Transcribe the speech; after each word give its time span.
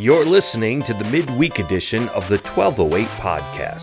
You're 0.00 0.24
listening 0.24 0.84
to 0.84 0.94
the 0.94 1.02
midweek 1.06 1.58
edition 1.58 2.08
of 2.10 2.28
the 2.28 2.38
1208 2.38 3.08
podcast. 3.18 3.82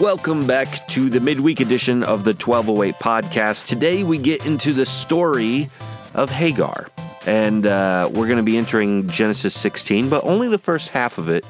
Welcome 0.00 0.46
back 0.46 0.86
to 0.90 1.10
the 1.10 1.18
midweek 1.18 1.58
edition 1.58 2.04
of 2.04 2.22
the 2.22 2.34
1208 2.34 2.94
podcast. 3.00 3.66
Today 3.66 4.04
we 4.04 4.18
get 4.18 4.46
into 4.46 4.72
the 4.72 4.86
story 4.86 5.68
of 6.14 6.30
Hagar. 6.30 6.89
And 7.26 7.66
uh, 7.66 8.10
we're 8.12 8.26
going 8.26 8.38
to 8.38 8.42
be 8.42 8.56
entering 8.56 9.08
Genesis 9.08 9.54
16, 9.54 10.08
but 10.08 10.24
only 10.24 10.48
the 10.48 10.58
first 10.58 10.90
half 10.90 11.18
of 11.18 11.28
it. 11.28 11.44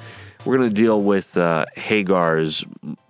We're 0.44 0.56
going 0.56 0.70
to 0.70 0.74
deal 0.74 1.02
with 1.02 1.36
uh, 1.36 1.66
Hagar's 1.76 2.64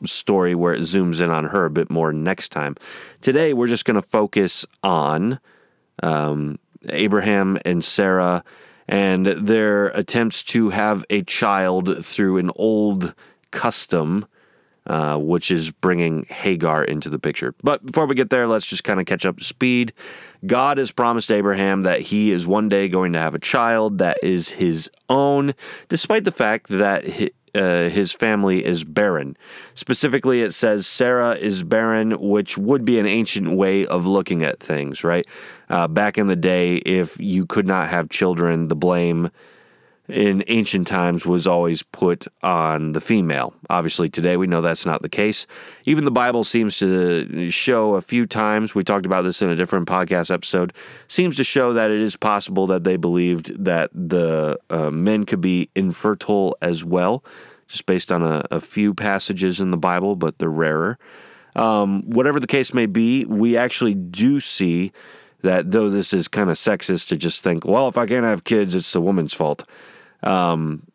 story 0.04 0.54
where 0.54 0.74
it 0.74 0.80
zooms 0.80 1.20
in 1.20 1.30
on 1.30 1.44
her 1.46 1.64
a 1.64 1.70
bit 1.70 1.88
more 1.88 2.12
next 2.12 2.50
time. 2.50 2.76
Today, 3.20 3.52
we're 3.52 3.68
just 3.68 3.84
going 3.84 3.94
to 3.94 4.02
focus 4.02 4.66
on 4.82 5.38
um, 6.02 6.58
Abraham 6.88 7.58
and 7.64 7.84
Sarah 7.84 8.42
and 8.88 9.26
their 9.26 9.86
attempts 9.88 10.42
to 10.42 10.70
have 10.70 11.04
a 11.08 11.22
child 11.22 12.04
through 12.04 12.38
an 12.38 12.50
old 12.56 13.14
custom 13.52 14.26
uh, 14.90 15.16
which 15.16 15.52
is 15.52 15.70
bringing 15.70 16.24
Hagar 16.24 16.82
into 16.82 17.08
the 17.08 17.20
picture. 17.20 17.54
But 17.62 17.86
before 17.86 18.06
we 18.06 18.16
get 18.16 18.30
there, 18.30 18.48
let's 18.48 18.66
just 18.66 18.82
kind 18.82 18.98
of 18.98 19.06
catch 19.06 19.24
up 19.24 19.38
to 19.38 19.44
speed. 19.44 19.92
God 20.44 20.78
has 20.78 20.90
promised 20.90 21.30
Abraham 21.30 21.82
that 21.82 22.00
he 22.00 22.32
is 22.32 22.44
one 22.44 22.68
day 22.68 22.88
going 22.88 23.12
to 23.12 23.20
have 23.20 23.32
a 23.32 23.38
child 23.38 23.98
that 23.98 24.18
is 24.20 24.48
his 24.48 24.90
own, 25.08 25.54
despite 25.88 26.24
the 26.24 26.32
fact 26.32 26.66
that 26.70 27.04
he, 27.04 27.30
uh, 27.54 27.88
his 27.88 28.12
family 28.12 28.66
is 28.66 28.82
barren. 28.82 29.36
Specifically, 29.74 30.42
it 30.42 30.54
says 30.54 30.88
Sarah 30.88 31.36
is 31.36 31.62
barren, 31.62 32.10
which 32.18 32.58
would 32.58 32.84
be 32.84 32.98
an 32.98 33.06
ancient 33.06 33.52
way 33.52 33.86
of 33.86 34.06
looking 34.06 34.42
at 34.42 34.58
things, 34.58 35.04
right? 35.04 35.24
Uh, 35.68 35.86
back 35.86 36.18
in 36.18 36.26
the 36.26 36.34
day, 36.34 36.78
if 36.78 37.16
you 37.20 37.46
could 37.46 37.66
not 37.66 37.90
have 37.90 38.08
children, 38.08 38.66
the 38.66 38.74
blame 38.74 39.30
in 40.12 40.44
ancient 40.48 40.86
times 40.86 41.26
was 41.26 41.46
always 41.46 41.82
put 41.82 42.26
on 42.42 42.92
the 42.92 43.00
female. 43.00 43.54
Obviously, 43.68 44.08
today 44.08 44.36
we 44.36 44.46
know 44.46 44.60
that's 44.60 44.86
not 44.86 45.02
the 45.02 45.08
case. 45.08 45.46
Even 45.86 46.04
the 46.04 46.10
Bible 46.10 46.44
seems 46.44 46.76
to 46.78 47.50
show 47.50 47.94
a 47.94 48.00
few 48.00 48.26
times, 48.26 48.74
we 48.74 48.84
talked 48.84 49.06
about 49.06 49.22
this 49.22 49.42
in 49.42 49.50
a 49.50 49.56
different 49.56 49.88
podcast 49.88 50.32
episode, 50.32 50.72
seems 51.08 51.36
to 51.36 51.44
show 51.44 51.72
that 51.72 51.90
it 51.90 52.00
is 52.00 52.16
possible 52.16 52.66
that 52.66 52.84
they 52.84 52.96
believed 52.96 53.64
that 53.64 53.90
the 53.94 54.58
uh, 54.70 54.90
men 54.90 55.24
could 55.24 55.40
be 55.40 55.70
infertile 55.74 56.56
as 56.60 56.84
well, 56.84 57.24
just 57.68 57.86
based 57.86 58.10
on 58.10 58.22
a, 58.22 58.44
a 58.50 58.60
few 58.60 58.94
passages 58.94 59.60
in 59.60 59.70
the 59.70 59.76
Bible, 59.76 60.16
but 60.16 60.38
they're 60.38 60.50
rarer. 60.50 60.98
Um, 61.56 62.02
whatever 62.02 62.38
the 62.38 62.46
case 62.46 62.72
may 62.72 62.86
be, 62.86 63.24
we 63.24 63.56
actually 63.56 63.94
do 63.94 64.40
see 64.40 64.92
that 65.42 65.70
though 65.70 65.88
this 65.88 66.12
is 66.12 66.28
kind 66.28 66.50
of 66.50 66.56
sexist 66.56 67.08
to 67.08 67.16
just 67.16 67.42
think, 67.42 67.64
well, 67.64 67.88
if 67.88 67.96
I 67.96 68.06
can't 68.06 68.26
have 68.26 68.44
kids, 68.44 68.74
it's 68.74 68.92
the 68.92 69.00
woman's 69.00 69.34
fault. 69.34 69.64
Um, 70.22 70.86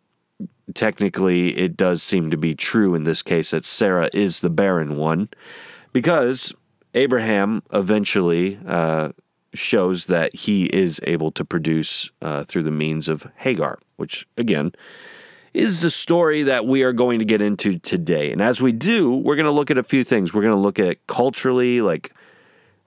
technically, 0.73 1.57
it 1.57 1.77
does 1.77 2.01
seem 2.01 2.31
to 2.31 2.37
be 2.37 2.55
true 2.55 2.95
in 2.95 3.03
this 3.03 3.21
case 3.21 3.51
that 3.51 3.65
Sarah 3.65 4.09
is 4.13 4.39
the 4.39 4.49
barren 4.49 4.95
one 4.95 5.29
because 5.93 6.53
Abraham 6.93 7.63
eventually 7.73 8.59
uh, 8.67 9.09
shows 9.53 10.05
that 10.05 10.35
he 10.35 10.65
is 10.65 10.99
able 11.03 11.31
to 11.31 11.45
produce 11.45 12.11
uh, 12.21 12.43
through 12.43 12.63
the 12.63 12.71
means 12.71 13.07
of 13.07 13.27
Hagar, 13.37 13.79
which 13.97 14.27
again 14.37 14.73
is 15.53 15.79
the 15.79 15.89
story 15.89 16.43
that 16.43 16.65
we 16.65 16.83
are 16.83 16.91
going 16.91 17.19
to 17.19 17.25
get 17.25 17.41
into 17.41 17.79
today. 17.79 18.29
And 18.31 18.41
as 18.41 18.61
we 18.61 18.73
do, 18.73 19.15
we're 19.15 19.37
going 19.37 19.45
to 19.45 19.51
look 19.51 19.71
at 19.71 19.77
a 19.77 19.83
few 19.83 20.03
things. 20.03 20.33
We're 20.33 20.41
going 20.41 20.53
to 20.53 20.59
look 20.59 20.79
at 20.79 21.07
culturally, 21.07 21.81
like 21.81 22.13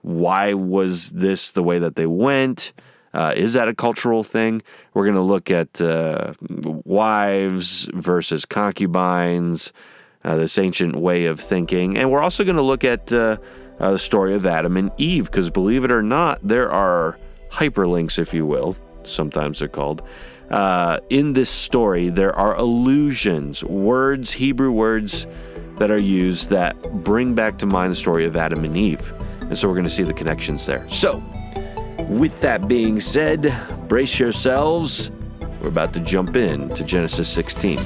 why 0.01 0.53
was 0.53 1.09
this 1.09 1.49
the 1.49 1.63
way 1.63 1.79
that 1.79 1.95
they 1.95 2.05
went? 2.05 2.73
Uh, 3.13 3.33
is 3.35 3.53
that 3.53 3.67
a 3.67 3.73
cultural 3.73 4.23
thing? 4.23 4.61
We're 4.93 5.05
going 5.05 5.15
to 5.15 5.21
look 5.21 5.49
at 5.49 5.81
uh, 5.81 6.33
wives 6.49 7.89
versus 7.93 8.45
concubines, 8.45 9.73
uh, 10.23 10.35
this 10.35 10.57
ancient 10.57 10.95
way 10.95 11.25
of 11.25 11.39
thinking. 11.39 11.97
And 11.97 12.11
we're 12.11 12.21
also 12.21 12.43
going 12.43 12.57
to 12.57 12.61
look 12.61 12.83
at 12.83 13.11
uh, 13.11 13.37
uh, 13.79 13.91
the 13.91 13.99
story 13.99 14.35
of 14.35 14.45
Adam 14.45 14.77
and 14.77 14.91
Eve, 14.97 15.25
because 15.25 15.49
believe 15.49 15.83
it 15.83 15.91
or 15.91 16.03
not, 16.03 16.39
there 16.43 16.71
are 16.71 17.17
hyperlinks, 17.49 18.19
if 18.19 18.33
you 18.33 18.45
will, 18.45 18.75
sometimes 19.03 19.59
they're 19.59 19.67
called. 19.67 20.01
Uh, 20.49 20.99
in 21.09 21.33
this 21.33 21.49
story, 21.49 22.09
there 22.09 22.35
are 22.35 22.55
allusions, 22.55 23.63
words, 23.63 24.31
Hebrew 24.31 24.71
words 24.71 25.27
that 25.77 25.91
are 25.91 25.99
used 25.99 26.49
that 26.49 26.75
bring 27.03 27.35
back 27.35 27.57
to 27.59 27.65
mind 27.65 27.91
the 27.91 27.95
story 27.95 28.25
of 28.25 28.35
Adam 28.35 28.65
and 28.65 28.75
Eve. 28.75 29.13
And 29.41 29.57
so 29.57 29.67
we're 29.67 29.75
going 29.75 29.85
to 29.85 29.89
see 29.89 30.03
the 30.03 30.13
connections 30.13 30.65
there. 30.65 30.87
So, 30.89 31.23
with 32.07 32.39
that 32.41 32.67
being 32.67 32.99
said, 32.99 33.55
brace 33.87 34.19
yourselves. 34.19 35.11
We're 35.61 35.69
about 35.69 35.93
to 35.93 35.99
jump 35.99 36.35
in 36.35 36.69
to 36.69 36.83
Genesis 36.83 37.27
16. 37.29 37.77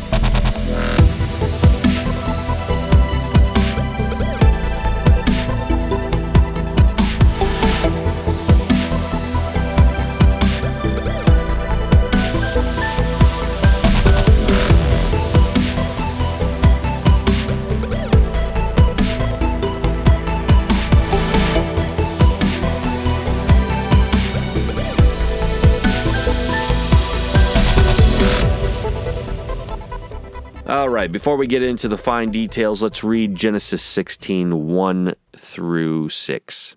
All 30.73 30.89
right, 30.89 31.11
before 31.11 31.37
we 31.37 31.45
get 31.45 31.61
into 31.61 31.87
the 31.87 31.99
fine 31.99 32.31
details, 32.31 32.81
let's 32.81 33.03
read 33.03 33.35
Genesis 33.35 33.83
16 33.83 34.69
1 34.69 35.13
through 35.37 36.09
6. 36.09 36.75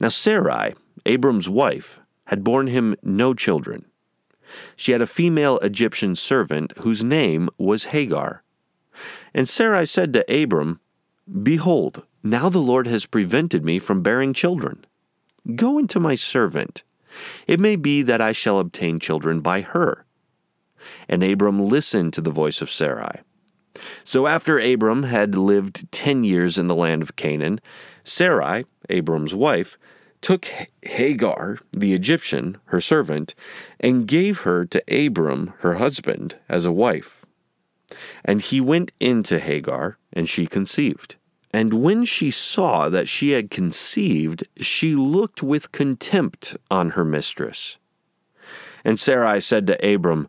Now, 0.00 0.08
Sarai, 0.08 0.72
Abram's 1.04 1.50
wife, 1.50 2.00
had 2.28 2.42
borne 2.42 2.68
him 2.68 2.96
no 3.02 3.34
children. 3.34 3.84
She 4.74 4.92
had 4.92 5.02
a 5.02 5.06
female 5.06 5.58
Egyptian 5.58 6.16
servant 6.16 6.72
whose 6.78 7.04
name 7.04 7.50
was 7.58 7.92
Hagar. 7.92 8.42
And 9.34 9.46
Sarai 9.46 9.84
said 9.84 10.14
to 10.14 10.42
Abram, 10.42 10.80
Behold, 11.42 12.06
now 12.22 12.48
the 12.48 12.58
Lord 12.58 12.86
has 12.86 13.04
prevented 13.04 13.66
me 13.66 13.78
from 13.78 14.00
bearing 14.00 14.32
children. 14.32 14.86
Go 15.56 15.76
into 15.76 16.00
my 16.00 16.14
servant. 16.14 16.84
It 17.46 17.60
may 17.60 17.76
be 17.76 18.00
that 18.00 18.22
I 18.22 18.32
shall 18.32 18.58
obtain 18.58 18.98
children 18.98 19.42
by 19.42 19.60
her. 19.60 20.05
And 21.08 21.22
Abram 21.22 21.68
listened 21.68 22.12
to 22.14 22.20
the 22.20 22.30
voice 22.30 22.60
of 22.60 22.70
Sarai. 22.70 23.20
So 24.04 24.26
after 24.26 24.58
Abram 24.58 25.04
had 25.04 25.34
lived 25.34 25.90
ten 25.92 26.24
years 26.24 26.58
in 26.58 26.66
the 26.66 26.74
land 26.74 27.02
of 27.02 27.16
Canaan, 27.16 27.60
Sarai, 28.04 28.64
Abram's 28.88 29.34
wife, 29.34 29.76
took 30.22 30.46
Hagar, 30.82 31.58
the 31.72 31.92
Egyptian, 31.92 32.58
her 32.66 32.80
servant, 32.80 33.34
and 33.78 34.08
gave 34.08 34.40
her 34.40 34.64
to 34.64 34.82
Abram, 35.06 35.52
her 35.58 35.74
husband, 35.74 36.36
as 36.48 36.64
a 36.64 36.72
wife. 36.72 37.26
And 38.24 38.40
he 38.40 38.60
went 38.60 38.92
into 38.98 39.38
Hagar, 39.38 39.98
and 40.12 40.28
she 40.28 40.46
conceived. 40.46 41.16
And 41.52 41.74
when 41.74 42.04
she 42.04 42.30
saw 42.30 42.88
that 42.88 43.08
she 43.08 43.30
had 43.30 43.50
conceived, 43.50 44.44
she 44.58 44.94
looked 44.94 45.42
with 45.42 45.72
contempt 45.72 46.56
on 46.70 46.90
her 46.90 47.04
mistress. 47.04 47.78
And 48.84 48.98
Sarai 48.98 49.40
said 49.40 49.66
to 49.66 49.94
Abram, 49.94 50.28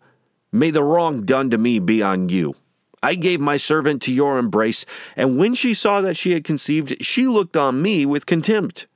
May 0.52 0.72
the 0.72 0.84
wrong 0.84 1.24
done 1.24 1.50
to 1.50 1.58
me 1.58 1.80
be 1.80 2.02
on 2.02 2.30
you. 2.30 2.56
I 3.04 3.16
gave 3.16 3.40
my 3.40 3.58
servant 3.58 4.02
to 4.04 4.14
your 4.14 4.40
embrace, 4.40 4.86
and 5.16 5.38
when 5.38 5.54
she 5.54 5.74
saw 5.74 6.02
that 6.02 6.18
she 6.18 6.32
had 6.32 6.44
conceived, 6.44 7.04
she 7.04 7.28
looked 7.28 7.56
on 7.56 7.82
me 7.82 8.06
with 8.06 8.26
contempt. 8.26 8.88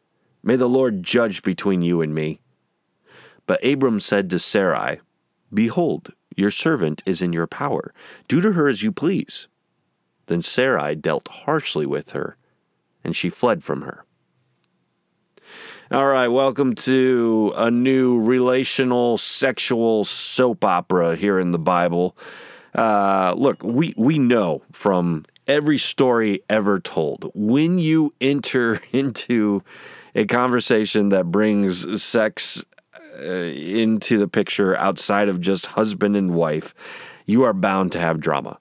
May 0.43 0.55
the 0.55 0.69
Lord 0.69 1.03
judge 1.03 1.43
between 1.43 1.81
you 1.81 2.01
and 2.01 2.13
me. 2.13 2.39
But 3.45 3.63
Abram 3.63 3.99
said 3.99 4.29
to 4.29 4.39
Sarai, 4.39 5.01
Behold, 5.53 6.13
your 6.35 6.51
servant 6.51 7.03
is 7.05 7.21
in 7.21 7.33
your 7.33 7.47
power. 7.47 7.93
Do 8.27 8.41
to 8.41 8.53
her 8.53 8.67
as 8.67 8.81
you 8.81 8.91
please. 8.91 9.47
Then 10.27 10.41
Sarai 10.41 10.95
dealt 10.95 11.27
harshly 11.27 11.85
with 11.85 12.11
her, 12.11 12.37
and 13.03 13.15
she 13.15 13.29
fled 13.29 13.63
from 13.63 13.81
her. 13.81 14.05
All 15.91 16.07
right, 16.07 16.29
welcome 16.29 16.73
to 16.75 17.51
a 17.57 17.69
new 17.69 18.21
relational 18.21 19.17
sexual 19.17 20.05
soap 20.05 20.63
opera 20.63 21.17
here 21.17 21.37
in 21.37 21.51
the 21.51 21.59
Bible. 21.59 22.15
Uh, 22.73 23.33
look, 23.35 23.61
we, 23.61 23.93
we 23.97 24.17
know 24.17 24.61
from 24.71 25.25
every 25.47 25.77
story 25.77 26.43
ever 26.49 26.79
told 26.79 27.29
when 27.33 27.77
you 27.77 28.13
enter 28.21 28.79
into 28.93 29.63
a 30.15 30.23
conversation 30.23 31.09
that 31.09 31.25
brings 31.25 32.01
sex 32.01 32.63
uh, 33.19 33.25
into 33.25 34.17
the 34.17 34.29
picture 34.29 34.77
outside 34.77 35.27
of 35.27 35.41
just 35.41 35.65
husband 35.65 36.15
and 36.15 36.33
wife, 36.33 36.73
you 37.25 37.43
are 37.43 37.53
bound 37.53 37.91
to 37.91 37.99
have 37.99 38.21
drama. 38.21 38.57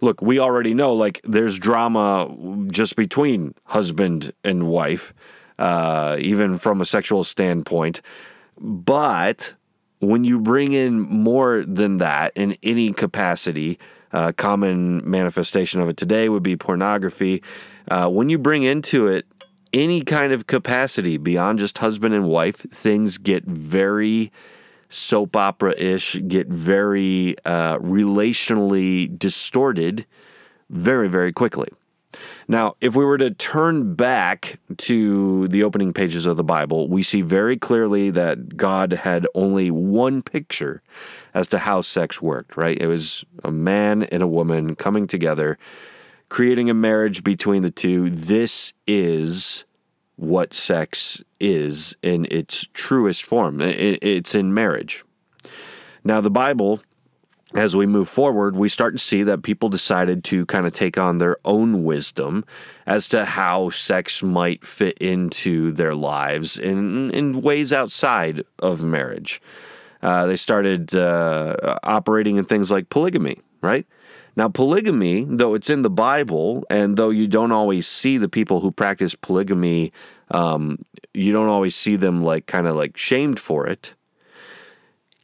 Look, 0.00 0.20
we 0.20 0.40
already 0.40 0.74
know 0.74 0.94
like 0.94 1.20
there's 1.22 1.60
drama 1.60 2.66
just 2.72 2.96
between 2.96 3.54
husband 3.66 4.32
and 4.42 4.66
wife, 4.66 5.14
uh, 5.58 6.16
even 6.20 6.58
from 6.58 6.80
a 6.80 6.84
sexual 6.84 7.24
standpoint. 7.24 8.00
But 8.58 9.54
when 10.00 10.24
you 10.24 10.40
bring 10.40 10.72
in 10.72 11.00
more 11.00 11.64
than 11.64 11.98
that 11.98 12.32
in 12.36 12.56
any 12.62 12.92
capacity, 12.92 13.78
uh, 14.12 14.32
common 14.32 15.08
manifestation 15.08 15.80
of 15.80 15.88
it 15.88 15.96
today 15.96 16.28
would 16.28 16.42
be 16.42 16.56
pornography. 16.56 17.42
Uh, 17.90 18.08
when 18.08 18.28
you 18.28 18.38
bring 18.38 18.62
into 18.62 19.06
it 19.08 19.26
any 19.72 20.02
kind 20.02 20.32
of 20.32 20.46
capacity 20.46 21.16
beyond 21.16 21.58
just 21.58 21.78
husband 21.78 22.14
and 22.14 22.28
wife, 22.28 22.56
things 22.56 23.16
get 23.18 23.44
very 23.44 24.30
soap 24.88 25.34
opera 25.34 25.74
ish, 25.78 26.20
get 26.28 26.48
very 26.48 27.34
uh, 27.44 27.78
relationally 27.78 29.18
distorted 29.18 30.04
very, 30.68 31.08
very 31.08 31.32
quickly. 31.32 31.68
Now, 32.48 32.74
if 32.80 32.96
we 32.96 33.04
were 33.04 33.18
to 33.18 33.30
turn 33.30 33.94
back 33.94 34.58
to 34.78 35.48
the 35.48 35.62
opening 35.62 35.92
pages 35.92 36.26
of 36.26 36.36
the 36.36 36.44
Bible, 36.44 36.88
we 36.88 37.02
see 37.02 37.20
very 37.22 37.56
clearly 37.56 38.10
that 38.10 38.56
God 38.56 38.92
had 38.92 39.26
only 39.34 39.70
one 39.70 40.22
picture 40.22 40.82
as 41.34 41.46
to 41.48 41.58
how 41.58 41.80
sex 41.80 42.20
worked, 42.20 42.56
right? 42.56 42.76
It 42.80 42.88
was 42.88 43.24
a 43.44 43.50
man 43.50 44.02
and 44.04 44.22
a 44.22 44.26
woman 44.26 44.74
coming 44.74 45.06
together, 45.06 45.58
creating 46.28 46.68
a 46.68 46.74
marriage 46.74 47.22
between 47.22 47.62
the 47.62 47.70
two. 47.70 48.10
This 48.10 48.72
is 48.86 49.64
what 50.16 50.52
sex 50.52 51.22
is 51.40 51.96
in 52.02 52.26
its 52.30 52.68
truest 52.74 53.24
form. 53.24 53.60
It's 53.60 54.34
in 54.34 54.52
marriage. 54.52 55.04
Now, 56.04 56.20
the 56.20 56.30
Bible 56.30 56.82
as 57.54 57.76
we 57.76 57.86
move 57.86 58.08
forward, 58.08 58.56
we 58.56 58.68
start 58.68 58.94
to 58.94 58.98
see 58.98 59.22
that 59.24 59.42
people 59.42 59.68
decided 59.68 60.24
to 60.24 60.46
kind 60.46 60.66
of 60.66 60.72
take 60.72 60.96
on 60.96 61.18
their 61.18 61.36
own 61.44 61.84
wisdom 61.84 62.44
as 62.86 63.06
to 63.08 63.24
how 63.24 63.68
sex 63.70 64.22
might 64.22 64.66
fit 64.66 64.96
into 64.98 65.72
their 65.72 65.94
lives 65.94 66.58
in, 66.58 67.10
in 67.10 67.42
ways 67.42 67.72
outside 67.72 68.44
of 68.58 68.82
marriage. 68.82 69.40
Uh, 70.02 70.26
they 70.26 70.36
started 70.36 70.96
uh, 70.96 71.78
operating 71.84 72.36
in 72.36 72.44
things 72.44 72.70
like 72.70 72.88
polygamy, 72.88 73.38
right? 73.60 73.86
Now, 74.34 74.48
polygamy, 74.48 75.26
though 75.28 75.54
it's 75.54 75.68
in 75.68 75.82
the 75.82 75.90
Bible, 75.90 76.64
and 76.70 76.96
though 76.96 77.10
you 77.10 77.28
don't 77.28 77.52
always 77.52 77.86
see 77.86 78.16
the 78.16 78.30
people 78.30 78.60
who 78.60 78.72
practice 78.72 79.14
polygamy, 79.14 79.92
um, 80.30 80.78
you 81.12 81.32
don't 81.32 81.48
always 81.48 81.76
see 81.76 81.96
them 81.96 82.24
like 82.24 82.46
kind 82.46 82.66
of 82.66 82.74
like 82.74 82.96
shamed 82.96 83.38
for 83.38 83.66
it 83.66 83.94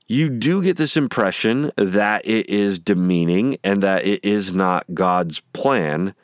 you 0.09 0.31
do 0.31 0.63
get 0.63 0.79
this 0.79 0.97
impression 0.97 1.71
that 1.77 2.27
it 2.27 2.49
is 2.49 2.79
demeaning 2.79 3.59
and 3.63 3.83
that 3.83 4.07
it 4.07 4.25
is 4.25 4.55
not 4.55 4.87
God's 4.95 5.41
plan 5.53 6.15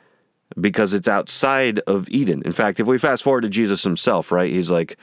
because 0.59 0.95
it's 0.95 1.07
outside 1.07 1.79
of 1.81 2.09
Eden. 2.09 2.41
In 2.43 2.51
fact, 2.51 2.79
if 2.79 2.87
we 2.87 2.97
fast 2.97 3.23
forward 3.23 3.41
to 3.41 3.49
Jesus 3.49 3.83
himself, 3.83 4.31
right, 4.31 4.51
he's 4.51 4.71
like, 4.71 4.97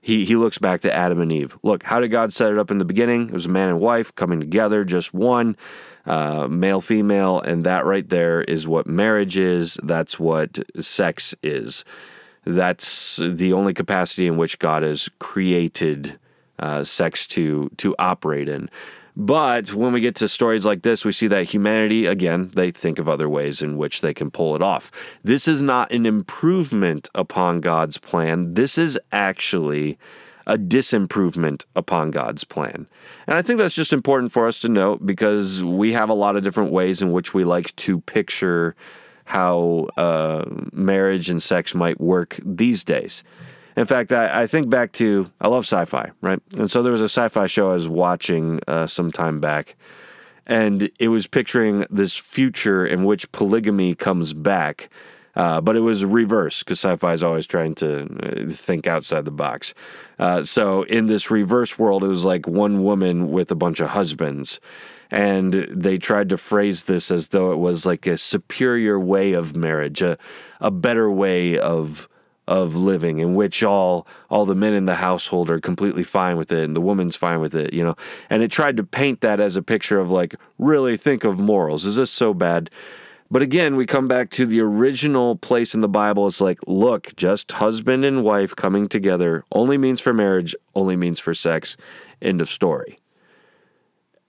he, 0.00 0.24
he 0.24 0.34
looks 0.34 0.58
back 0.58 0.80
to 0.80 0.92
Adam 0.92 1.20
and 1.20 1.30
Eve. 1.30 1.58
Look, 1.62 1.82
how 1.84 2.00
did 2.00 2.08
God 2.08 2.32
set 2.32 2.50
it 2.50 2.58
up 2.58 2.70
in 2.70 2.78
the 2.78 2.84
beginning? 2.86 3.28
It 3.28 3.32
was 3.32 3.46
a 3.46 3.50
man 3.50 3.68
and 3.68 3.80
wife 3.80 4.14
coming 4.14 4.40
together, 4.40 4.82
just 4.82 5.12
one, 5.12 5.56
uh, 6.06 6.48
male, 6.48 6.80
female, 6.80 7.38
and 7.40 7.64
that 7.64 7.84
right 7.84 8.08
there 8.08 8.42
is 8.42 8.66
what 8.66 8.86
marriage 8.86 9.36
is. 9.36 9.78
That's 9.82 10.18
what 10.18 10.58
sex 10.80 11.34
is. 11.42 11.84
That's 12.44 13.16
the 13.16 13.52
only 13.52 13.74
capacity 13.74 14.26
in 14.26 14.36
which 14.38 14.58
God 14.58 14.82
has 14.82 15.08
created 15.20 16.18
uh, 16.58 16.84
sex 16.84 17.26
to 17.28 17.70
to 17.78 17.94
operate 17.98 18.48
in. 18.48 18.68
But 19.14 19.74
when 19.74 19.92
we 19.92 20.00
get 20.00 20.14
to 20.16 20.28
stories 20.28 20.64
like 20.64 20.82
this, 20.82 21.04
we 21.04 21.12
see 21.12 21.26
that 21.26 21.50
humanity, 21.50 22.06
again, 22.06 22.50
they 22.54 22.70
think 22.70 22.98
of 22.98 23.08
other 23.08 23.28
ways 23.28 23.60
in 23.60 23.76
which 23.76 24.00
they 24.00 24.14
can 24.14 24.30
pull 24.30 24.56
it 24.56 24.62
off. 24.62 24.90
This 25.22 25.46
is 25.46 25.60
not 25.60 25.92
an 25.92 26.06
improvement 26.06 27.10
upon 27.14 27.60
God's 27.60 27.98
plan. 27.98 28.54
This 28.54 28.78
is 28.78 28.98
actually 29.10 29.98
a 30.46 30.56
disimprovement 30.56 31.66
upon 31.76 32.10
God's 32.10 32.44
plan. 32.44 32.86
And 33.26 33.36
I 33.36 33.42
think 33.42 33.58
that's 33.58 33.74
just 33.74 33.92
important 33.92 34.32
for 34.32 34.46
us 34.48 34.58
to 34.60 34.68
note 34.68 35.04
because 35.04 35.62
we 35.62 35.92
have 35.92 36.08
a 36.08 36.14
lot 36.14 36.36
of 36.36 36.42
different 36.42 36.72
ways 36.72 37.02
in 37.02 37.12
which 37.12 37.34
we 37.34 37.44
like 37.44 37.76
to 37.76 38.00
picture 38.00 38.74
how 39.26 39.88
uh, 39.96 40.44
marriage 40.72 41.30
and 41.30 41.42
sex 41.42 41.74
might 41.74 42.00
work 42.00 42.40
these 42.44 42.82
days. 42.82 43.22
In 43.76 43.86
fact, 43.86 44.12
I, 44.12 44.42
I, 44.42 44.46
think 44.46 44.68
back 44.68 44.92
to 44.92 45.30
I 45.40 45.48
love 45.48 45.64
sci-fi, 45.64 46.10
right? 46.20 46.40
And 46.56 46.70
so 46.70 46.82
there 46.82 46.92
was 46.92 47.00
a 47.00 47.08
sci-fi 47.08 47.46
show 47.46 47.70
I 47.70 47.74
was 47.74 47.88
watching 47.88 48.60
uh, 48.68 48.86
some 48.86 49.10
time 49.10 49.40
back, 49.40 49.76
and 50.46 50.90
it 50.98 51.08
was 51.08 51.26
picturing 51.26 51.86
this 51.90 52.16
future 52.16 52.86
in 52.86 53.04
which 53.04 53.30
polygamy 53.32 53.94
comes 53.94 54.34
back, 54.34 54.90
uh, 55.34 55.60
but 55.60 55.76
it 55.76 55.80
was 55.80 56.04
reverse 56.04 56.62
because 56.62 56.80
sci-fi 56.80 57.12
is 57.12 57.22
always 57.22 57.46
trying 57.46 57.74
to 57.76 58.02
uh, 58.02 58.50
think 58.50 58.86
outside 58.86 59.24
the 59.24 59.30
box. 59.30 59.72
Uh, 60.18 60.42
so 60.42 60.82
in 60.82 61.06
this 61.06 61.30
reverse 61.30 61.78
world, 61.78 62.04
it 62.04 62.08
was 62.08 62.24
like 62.24 62.46
one 62.46 62.84
woman 62.84 63.30
with 63.30 63.50
a 63.50 63.56
bunch 63.56 63.80
of 63.80 63.90
husbands. 63.90 64.60
And 65.10 65.52
they 65.52 65.98
tried 65.98 66.30
to 66.30 66.38
phrase 66.38 66.84
this 66.84 67.10
as 67.10 67.28
though 67.28 67.52
it 67.52 67.58
was 67.58 67.84
like 67.84 68.06
a 68.06 68.16
superior 68.16 68.98
way 68.98 69.34
of 69.34 69.54
marriage, 69.54 70.00
a, 70.00 70.16
a 70.58 70.70
better 70.70 71.10
way 71.10 71.58
of 71.58 72.08
of 72.52 72.76
living 72.76 73.18
in 73.18 73.34
which 73.34 73.62
all 73.62 74.06
all 74.28 74.44
the 74.44 74.54
men 74.54 74.74
in 74.74 74.84
the 74.84 74.96
household 74.96 75.48
are 75.48 75.58
completely 75.58 76.04
fine 76.04 76.36
with 76.36 76.52
it 76.52 76.62
and 76.62 76.76
the 76.76 76.82
woman's 76.82 77.16
fine 77.16 77.40
with 77.40 77.54
it 77.54 77.72
you 77.72 77.82
know? 77.82 77.96
And 78.28 78.42
it 78.42 78.50
tried 78.50 78.76
to 78.76 78.84
paint 78.84 79.22
that 79.22 79.40
as 79.40 79.56
a 79.56 79.62
picture 79.62 79.98
of 79.98 80.10
like 80.10 80.34
really 80.58 80.98
think 80.98 81.24
of 81.24 81.38
morals. 81.38 81.86
Is 81.86 81.96
this 81.96 82.10
so 82.10 82.34
bad. 82.34 82.68
But 83.30 83.40
again 83.40 83.74
we 83.74 83.86
come 83.86 84.06
back 84.06 84.28
to 84.32 84.44
the 84.44 84.60
original 84.60 85.36
place 85.36 85.74
in 85.74 85.80
the 85.80 85.88
bible. 85.88 86.26
It's 86.26 86.42
like 86.42 86.58
look 86.66 87.16
just 87.16 87.52
husband 87.52 88.04
and 88.04 88.22
wife 88.22 88.54
coming 88.54 88.86
together 88.86 89.44
only 89.52 89.78
means 89.78 90.02
for 90.02 90.12
marriage 90.12 90.54
only 90.74 90.94
means 90.94 91.18
for 91.18 91.32
sex. 91.32 91.78
End 92.20 92.42
of 92.42 92.50
story. 92.50 92.98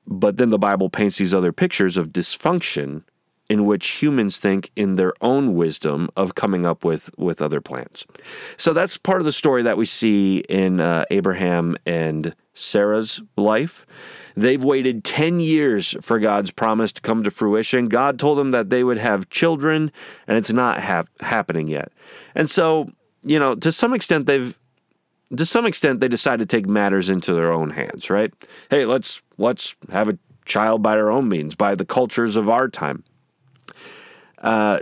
But 0.07 0.37
then 0.37 0.49
the 0.49 0.57
bible 0.57 0.89
paints 0.89 1.17
these 1.17 1.33
other 1.33 1.51
pictures 1.51 1.97
of 1.97 2.13
dysfunction 2.13 3.03
in 3.49 3.65
which 3.65 4.01
humans 4.01 4.37
think 4.37 4.71
in 4.75 4.95
their 4.95 5.13
own 5.21 5.53
wisdom 5.53 6.09
of 6.15 6.35
coming 6.35 6.65
up 6.65 6.83
with, 6.83 7.09
with 7.17 7.41
other 7.41 7.61
plans. 7.61 8.05
So 8.57 8.73
that's 8.73 8.97
part 8.97 9.19
of 9.19 9.25
the 9.25 9.31
story 9.31 9.63
that 9.63 9.77
we 9.77 9.85
see 9.85 10.39
in 10.49 10.79
uh, 10.79 11.05
Abraham 11.11 11.75
and 11.85 12.35
Sarah's 12.53 13.21
life. 13.35 13.85
They've 14.35 14.63
waited 14.63 15.03
10 15.03 15.39
years 15.39 15.95
for 16.01 16.19
God's 16.19 16.51
promise 16.51 16.91
to 16.93 17.01
come 17.01 17.23
to 17.23 17.31
fruition. 17.31 17.87
God 17.87 18.17
told 18.17 18.37
them 18.37 18.51
that 18.51 18.69
they 18.69 18.83
would 18.83 18.97
have 18.97 19.29
children, 19.29 19.91
and 20.27 20.37
it's 20.37 20.51
not 20.51 20.81
ha- 20.81 21.05
happening 21.19 21.67
yet. 21.67 21.91
And 22.33 22.49
so, 22.49 22.89
you 23.23 23.37
know, 23.37 23.55
to 23.55 23.71
some 23.71 23.93
extent, 23.93 24.25
they've 24.25 24.57
to 25.35 25.45
some 25.47 25.65
extent 25.65 25.99
they 25.99 26.07
decide 26.07 26.37
to 26.39 26.45
take 26.45 26.67
matters 26.67 27.09
into 27.09 27.33
their 27.33 27.51
own 27.51 27.71
hands, 27.71 28.09
right? 28.09 28.31
Hey, 28.69 28.85
let's 28.85 29.21
let's 29.37 29.75
have 29.91 30.09
a 30.09 30.17
child 30.45 30.81
by 30.81 30.95
our 30.95 31.09
own 31.09 31.29
means, 31.29 31.55
by 31.55 31.75
the 31.75 31.85
cultures 31.85 32.35
of 32.35 32.49
our 32.49 32.67
time. 32.67 33.03
Uh, 34.37 34.79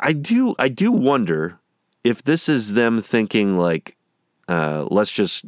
I 0.00 0.12
do 0.12 0.54
I 0.58 0.68
do 0.68 0.90
wonder 0.90 1.58
if 2.02 2.22
this 2.22 2.48
is 2.48 2.74
them 2.74 3.00
thinking 3.00 3.56
like, 3.56 3.96
uh, 4.48 4.86
let's 4.90 5.12
just 5.12 5.44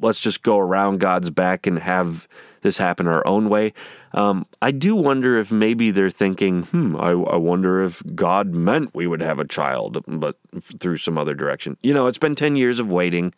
let's 0.00 0.20
just 0.20 0.42
go 0.42 0.58
around 0.58 1.00
God's 1.00 1.30
back 1.30 1.66
and 1.66 1.78
have 1.78 2.26
this 2.62 2.78
happen 2.78 3.06
our 3.06 3.26
own 3.26 3.48
way. 3.48 3.74
Um, 4.12 4.46
I 4.62 4.70
do 4.70 4.96
wonder 4.96 5.38
if 5.38 5.52
maybe 5.52 5.90
they're 5.90 6.08
thinking, 6.08 6.62
hmm, 6.62 6.96
I, 6.96 7.10
I, 7.10 7.36
wonder 7.36 7.82
if 7.82 8.02
God 8.14 8.54
meant 8.54 8.94
we 8.94 9.06
would 9.06 9.20
have 9.20 9.38
a 9.38 9.44
child, 9.44 10.02
but 10.06 10.38
through 10.60 10.96
some 10.96 11.18
other 11.18 11.34
direction. 11.34 11.76
You 11.82 11.92
know, 11.92 12.06
it's 12.06 12.16
been 12.16 12.34
10 12.34 12.56
years 12.56 12.80
of 12.80 12.90
waiting, 12.90 13.34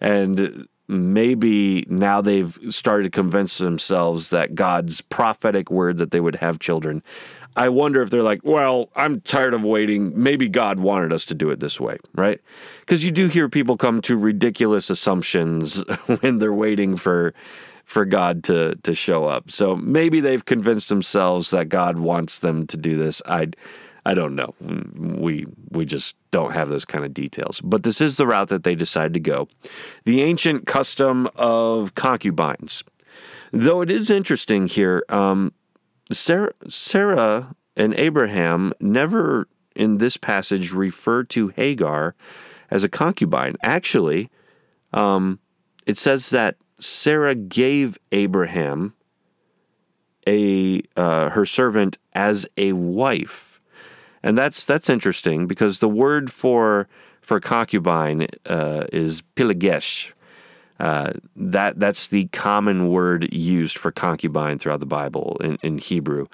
and 0.00 0.68
maybe 0.88 1.86
now 1.88 2.20
they've 2.20 2.58
started 2.68 3.04
to 3.04 3.10
convince 3.10 3.58
themselves 3.58 4.30
that 4.30 4.54
God's 4.54 5.00
prophetic 5.00 5.70
word 5.70 5.96
that 5.98 6.10
they 6.10 6.20
would 6.20 6.36
have 6.36 6.58
children 6.58 7.02
I 7.56 7.70
wonder 7.70 8.02
if 8.02 8.10
they're 8.10 8.22
like, 8.22 8.40
well, 8.44 8.90
I'm 8.94 9.22
tired 9.22 9.54
of 9.54 9.64
waiting. 9.64 10.12
Maybe 10.14 10.48
God 10.48 10.78
wanted 10.78 11.12
us 11.12 11.24
to 11.26 11.34
do 11.34 11.48
it 11.50 11.58
this 11.58 11.80
way, 11.80 11.96
right? 12.14 12.40
Because 12.80 13.02
you 13.02 13.10
do 13.10 13.28
hear 13.28 13.48
people 13.48 13.78
come 13.78 14.02
to 14.02 14.16
ridiculous 14.16 14.90
assumptions 14.90 15.78
when 16.20 16.38
they're 16.38 16.52
waiting 16.52 16.96
for 16.96 17.34
for 17.84 18.04
God 18.04 18.42
to 18.44 18.74
to 18.82 18.92
show 18.92 19.24
up. 19.26 19.50
So 19.50 19.76
maybe 19.76 20.20
they've 20.20 20.44
convinced 20.44 20.88
themselves 20.88 21.50
that 21.50 21.68
God 21.68 21.98
wants 21.98 22.40
them 22.40 22.66
to 22.66 22.76
do 22.76 22.98
this. 22.98 23.22
I 23.24 23.48
I 24.04 24.14
don't 24.14 24.34
know. 24.34 24.54
We 24.94 25.46
we 25.70 25.86
just 25.86 26.14
don't 26.30 26.52
have 26.52 26.68
those 26.68 26.84
kind 26.84 27.04
of 27.04 27.14
details. 27.14 27.60
But 27.62 27.84
this 27.84 28.00
is 28.00 28.16
the 28.16 28.26
route 28.26 28.48
that 28.48 28.64
they 28.64 28.74
decide 28.74 29.14
to 29.14 29.20
go. 29.20 29.48
The 30.04 30.22
ancient 30.22 30.66
custom 30.66 31.28
of 31.36 31.94
concubines. 31.94 32.84
Though 33.52 33.80
it 33.80 33.90
is 33.90 34.10
interesting 34.10 34.66
here, 34.66 35.04
um, 35.08 35.52
Sarah, 36.12 36.52
Sarah 36.68 37.54
and 37.76 37.94
Abraham 37.98 38.72
never 38.80 39.48
in 39.74 39.98
this 39.98 40.16
passage 40.16 40.72
refer 40.72 41.24
to 41.24 41.48
Hagar 41.48 42.14
as 42.70 42.84
a 42.84 42.88
concubine. 42.88 43.56
Actually, 43.62 44.30
um, 44.92 45.38
it 45.86 45.98
says 45.98 46.30
that 46.30 46.56
Sarah 46.80 47.34
gave 47.34 47.98
Abraham 48.12 48.94
a 50.26 50.82
uh, 50.96 51.30
her 51.30 51.46
servant 51.46 51.98
as 52.14 52.46
a 52.56 52.72
wife, 52.72 53.60
and 54.22 54.36
that's 54.36 54.64
that's 54.64 54.90
interesting 54.90 55.46
because 55.46 55.78
the 55.78 55.88
word 55.88 56.32
for 56.32 56.88
for 57.20 57.40
concubine 57.40 58.26
uh, 58.46 58.86
is 58.92 59.22
pilagesh. 59.34 60.12
Uh, 60.78 61.12
that 61.34 61.78
that's 61.78 62.08
the 62.08 62.26
common 62.28 62.88
word 62.90 63.32
used 63.32 63.78
for 63.78 63.90
concubine 63.90 64.58
throughout 64.58 64.80
the 64.80 64.86
Bible 64.86 65.38
in, 65.40 65.58
in 65.62 65.78
Hebrew. 65.78 66.26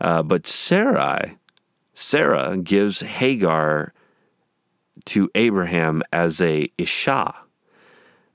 Uh, 0.00 0.22
but 0.22 0.46
Sarai, 0.46 1.36
Sarah 1.94 2.58
gives 2.58 3.00
Hagar 3.00 3.94
to 5.06 5.30
Abraham 5.34 6.02
as 6.12 6.40
a 6.42 6.70
isha. 6.76 7.34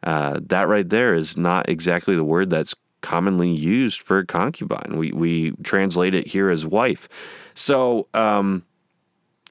Uh, 0.03 0.39
that 0.41 0.68
right 0.68 0.89
there 0.89 1.13
is 1.13 1.38
not 1.38 1.70
exactly 1.70 2.15
the 2.15 2.24
word 2.24 2.50
that's 2.50 2.74
commonly 3.01 3.50
used 3.50 4.01
for 4.01 4.24
concubine. 4.25 4.98
We 4.98 5.12
we 5.12 5.51
translate 5.63 6.15
it 6.15 6.27
here 6.27 6.50
as 6.50 6.65
wife. 6.65 7.08
So 7.53 8.08
um, 8.13 8.63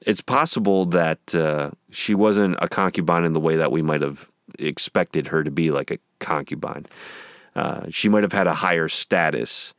it's 0.05 0.21
possible 0.21 0.85
that 0.85 1.35
uh, 1.35 1.71
she 1.89 2.15
wasn't 2.15 2.57
a 2.61 2.67
concubine 2.67 3.23
in 3.23 3.33
the 3.33 3.39
way 3.39 3.55
that 3.57 3.71
we 3.71 3.81
might 3.81 4.01
have 4.01 4.30
expected 4.59 5.27
her 5.27 5.43
to 5.43 5.51
be, 5.51 5.71
like 5.71 5.91
a 5.91 5.99
concubine. 6.19 6.85
Uh, 7.55 7.83
she 7.89 8.09
might 8.09 8.23
have 8.23 8.33
had 8.33 8.47
a 8.47 8.53
higher 8.53 8.87
status. 8.87 9.73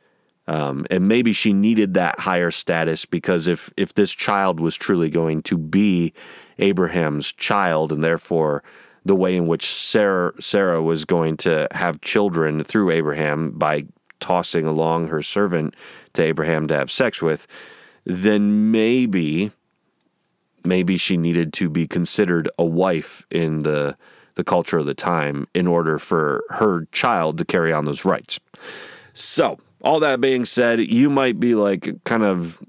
Um, 0.45 0.85
and 0.91 1.07
maybe 1.07 1.31
she 1.31 1.53
needed 1.53 1.93
that 1.93 2.19
higher 2.19 2.51
status 2.51 3.05
because 3.05 3.47
if 3.47 3.71
if 3.77 3.93
this 3.93 4.11
child 4.11 4.59
was 4.59 4.75
truly 4.75 5.09
going 5.09 5.41
to 5.43 5.57
be 5.57 6.13
Abraham's 6.59 7.31
child, 7.31 7.93
and 7.93 8.03
therefore 8.03 8.61
the 9.05 9.15
way 9.15 9.35
in 9.35 9.47
which 9.47 9.65
Sarah 9.65 10.33
Sarah 10.41 10.81
was 10.81 11.05
going 11.05 11.37
to 11.37 11.67
have 11.71 12.01
children 12.01 12.63
through 12.63 12.91
Abraham 12.91 13.51
by 13.51 13.85
tossing 14.19 14.65
along 14.65 15.07
her 15.07 15.21
servant 15.21 15.75
to 16.13 16.21
Abraham 16.21 16.67
to 16.67 16.77
have 16.77 16.89
sex 16.89 17.21
with, 17.21 17.45
then 18.05 18.71
maybe 18.71 19.51
maybe 20.65 20.97
she 20.97 21.17
needed 21.17 21.51
to 21.53 21.69
be 21.69 21.87
considered 21.87 22.49
a 22.57 22.63
wife 22.63 23.25
in 23.29 23.63
the 23.63 23.97
the 24.35 24.43
culture 24.43 24.77
of 24.77 24.85
the 24.85 24.93
time 24.93 25.47
in 25.53 25.67
order 25.67 25.99
for 25.99 26.43
her 26.49 26.85
child 26.91 27.37
to 27.37 27.45
carry 27.45 27.71
on 27.71 27.85
those 27.85 28.05
rights. 28.05 28.39
So, 29.13 29.59
all 29.81 29.99
that 29.99 30.21
being 30.21 30.45
said, 30.45 30.79
you 30.79 31.09
might 31.09 31.39
be 31.39 31.55
like 31.55 32.03
kind 32.05 32.23
of 32.23 32.63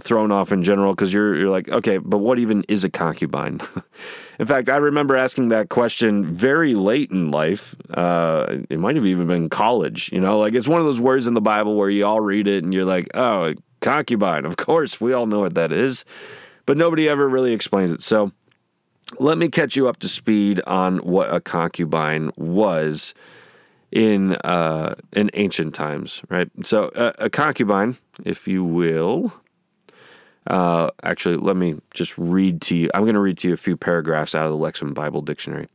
thrown 0.00 0.32
off 0.32 0.50
in 0.52 0.62
general 0.62 0.92
because 0.92 1.12
you're 1.12 1.34
you're 1.36 1.50
like, 1.50 1.68
okay, 1.68 1.98
but 1.98 2.18
what 2.18 2.38
even 2.38 2.64
is 2.68 2.84
a 2.84 2.90
concubine? 2.90 3.60
in 4.38 4.46
fact, 4.46 4.68
I 4.68 4.76
remember 4.76 5.16
asking 5.16 5.48
that 5.48 5.68
question 5.68 6.26
very 6.34 6.74
late 6.74 7.10
in 7.10 7.30
life. 7.30 7.74
Uh, 7.90 8.58
it 8.68 8.78
might 8.78 8.96
have 8.96 9.06
even 9.06 9.26
been 9.26 9.48
college. 9.48 10.10
You 10.12 10.20
know, 10.20 10.38
like 10.38 10.54
it's 10.54 10.68
one 10.68 10.80
of 10.80 10.86
those 10.86 11.00
words 11.00 11.26
in 11.26 11.34
the 11.34 11.40
Bible 11.40 11.76
where 11.76 11.90
you 11.90 12.04
all 12.04 12.20
read 12.20 12.48
it 12.48 12.64
and 12.64 12.74
you're 12.74 12.84
like, 12.84 13.08
oh, 13.14 13.52
concubine. 13.80 14.44
Of 14.44 14.56
course, 14.56 15.00
we 15.00 15.12
all 15.12 15.26
know 15.26 15.40
what 15.40 15.54
that 15.54 15.72
is, 15.72 16.04
but 16.66 16.76
nobody 16.76 17.08
ever 17.08 17.28
really 17.28 17.52
explains 17.52 17.90
it. 17.90 18.02
So 18.02 18.32
let 19.18 19.38
me 19.38 19.48
catch 19.48 19.76
you 19.76 19.88
up 19.88 19.98
to 19.98 20.08
speed 20.08 20.60
on 20.66 20.98
what 20.98 21.32
a 21.32 21.40
concubine 21.40 22.30
was 22.36 23.14
in 23.90 24.34
uh, 24.44 24.94
in 25.12 25.30
ancient 25.34 25.74
times, 25.74 26.22
right? 26.28 26.48
So 26.62 26.90
a 26.94 27.28
concubine, 27.28 27.98
if 28.24 28.46
you 28.46 28.64
will, 28.64 29.32
uh, 30.46 30.90
actually, 31.02 31.36
let 31.36 31.56
me 31.56 31.76
just 31.92 32.16
read 32.16 32.60
to 32.62 32.76
you. 32.76 32.90
I'm 32.94 33.02
going 33.02 33.14
to 33.14 33.20
read 33.20 33.38
to 33.38 33.48
you 33.48 33.54
a 33.54 33.58
few 33.58 33.76
paragraphs 33.76 34.34
out 34.34 34.46
of 34.46 34.52
the 34.52 34.58
Lexham 34.58 34.94
Bible 34.94 35.22
Dictionary. 35.22 35.68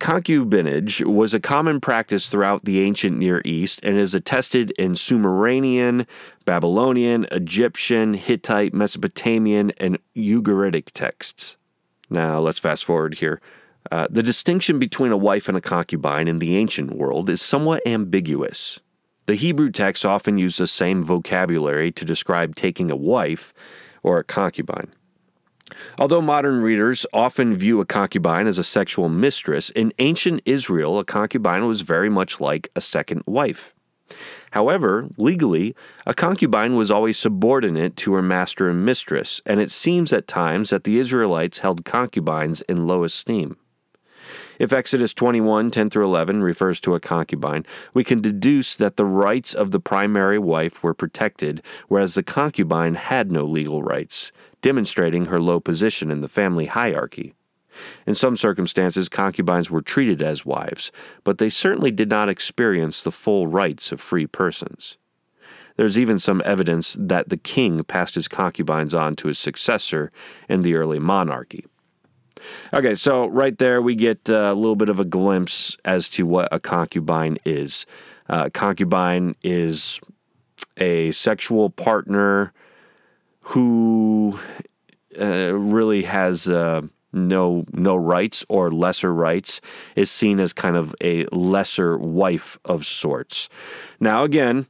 Concubinage 0.00 1.04
was 1.04 1.34
a 1.34 1.40
common 1.40 1.80
practice 1.80 2.28
throughout 2.28 2.64
the 2.64 2.80
ancient 2.80 3.18
Near 3.18 3.42
East 3.44 3.80
and 3.82 3.98
is 3.98 4.14
attested 4.14 4.70
in 4.72 4.94
Sumerian, 4.94 6.06
Babylonian, 6.44 7.26
Egyptian, 7.32 8.14
Hittite, 8.14 8.72
Mesopotamian, 8.72 9.72
and 9.78 9.98
Ugaritic 10.16 10.92
texts. 10.92 11.57
Now, 12.10 12.38
let's 12.38 12.58
fast 12.58 12.84
forward 12.84 13.14
here. 13.16 13.40
Uh, 13.90 14.06
the 14.10 14.22
distinction 14.22 14.78
between 14.78 15.12
a 15.12 15.16
wife 15.16 15.48
and 15.48 15.56
a 15.56 15.62
concubine 15.62 16.28
in 16.28 16.38
the 16.38 16.56
ancient 16.56 16.94
world 16.94 17.30
is 17.30 17.40
somewhat 17.40 17.86
ambiguous. 17.86 18.80
The 19.26 19.34
Hebrew 19.34 19.70
texts 19.70 20.04
often 20.04 20.38
use 20.38 20.56
the 20.56 20.66
same 20.66 21.02
vocabulary 21.02 21.92
to 21.92 22.04
describe 22.04 22.54
taking 22.54 22.90
a 22.90 22.96
wife 22.96 23.52
or 24.02 24.18
a 24.18 24.24
concubine. 24.24 24.92
Although 25.98 26.22
modern 26.22 26.62
readers 26.62 27.04
often 27.12 27.56
view 27.56 27.80
a 27.80 27.86
concubine 27.86 28.46
as 28.46 28.58
a 28.58 28.64
sexual 28.64 29.08
mistress, 29.08 29.70
in 29.70 29.92
ancient 29.98 30.40
Israel, 30.44 30.98
a 30.98 31.04
concubine 31.04 31.66
was 31.66 31.82
very 31.82 32.08
much 32.08 32.40
like 32.40 32.70
a 32.74 32.80
second 32.80 33.22
wife. 33.26 33.74
However, 34.52 35.08
legally, 35.16 35.74
a 36.06 36.14
concubine 36.14 36.76
was 36.76 36.90
always 36.90 37.18
subordinate 37.18 37.96
to 37.98 38.14
her 38.14 38.22
master 38.22 38.68
and 38.68 38.84
mistress, 38.84 39.40
and 39.44 39.60
it 39.60 39.70
seems 39.70 40.12
at 40.12 40.26
times 40.26 40.70
that 40.70 40.84
the 40.84 40.98
Israelites 40.98 41.58
held 41.58 41.84
concubines 41.84 42.62
in 42.62 42.86
low 42.86 43.04
esteem. 43.04 43.56
If 44.58 44.72
Exodus 44.72 45.14
21, 45.14 45.70
10 45.70 45.90
through 45.90 46.04
11 46.04 46.42
refers 46.42 46.80
to 46.80 46.94
a 46.94 47.00
concubine, 47.00 47.64
we 47.94 48.02
can 48.02 48.20
deduce 48.20 48.74
that 48.76 48.96
the 48.96 49.04
rights 49.04 49.54
of 49.54 49.70
the 49.70 49.80
primary 49.80 50.38
wife 50.38 50.82
were 50.82 50.94
protected, 50.94 51.62
whereas 51.86 52.14
the 52.14 52.24
concubine 52.24 52.94
had 52.94 53.30
no 53.30 53.44
legal 53.44 53.82
rights, 53.82 54.32
demonstrating 54.60 55.26
her 55.26 55.40
low 55.40 55.60
position 55.60 56.10
in 56.10 56.20
the 56.20 56.28
family 56.28 56.66
hierarchy. 56.66 57.34
In 58.06 58.14
some 58.14 58.36
circumstances, 58.36 59.08
concubines 59.08 59.70
were 59.70 59.82
treated 59.82 60.22
as 60.22 60.46
wives, 60.46 60.90
but 61.24 61.38
they 61.38 61.48
certainly 61.48 61.90
did 61.90 62.10
not 62.10 62.28
experience 62.28 63.02
the 63.02 63.12
full 63.12 63.46
rights 63.46 63.92
of 63.92 64.00
free 64.00 64.26
persons. 64.26 64.96
There's 65.76 65.98
even 65.98 66.18
some 66.18 66.42
evidence 66.44 66.96
that 66.98 67.28
the 67.28 67.36
king 67.36 67.84
passed 67.84 68.16
his 68.16 68.26
concubines 68.26 68.94
on 68.94 69.14
to 69.16 69.28
his 69.28 69.38
successor 69.38 70.10
in 70.48 70.62
the 70.62 70.74
early 70.74 70.98
monarchy. 70.98 71.66
Okay, 72.74 72.94
so 72.94 73.28
right 73.28 73.56
there 73.58 73.80
we 73.80 73.94
get 73.94 74.28
a 74.28 74.54
little 74.54 74.76
bit 74.76 74.88
of 74.88 74.98
a 74.98 75.04
glimpse 75.04 75.76
as 75.84 76.08
to 76.10 76.26
what 76.26 76.48
a 76.50 76.58
concubine 76.58 77.38
is. 77.44 77.86
Uh, 78.28 78.50
concubine 78.52 79.34
is 79.42 80.00
a 80.76 81.12
sexual 81.12 81.70
partner 81.70 82.52
who 83.44 84.38
uh, 85.20 85.52
really 85.54 86.02
has 86.02 86.48
uh, 86.48 86.82
no 87.12 87.64
no 87.72 87.96
rights 87.96 88.44
or 88.48 88.70
lesser 88.70 89.12
rights 89.12 89.60
is 89.96 90.10
seen 90.10 90.40
as 90.40 90.52
kind 90.52 90.76
of 90.76 90.94
a 91.02 91.24
lesser 91.26 91.96
wife 91.96 92.58
of 92.64 92.84
sorts. 92.84 93.48
Now 94.00 94.24
again, 94.24 94.66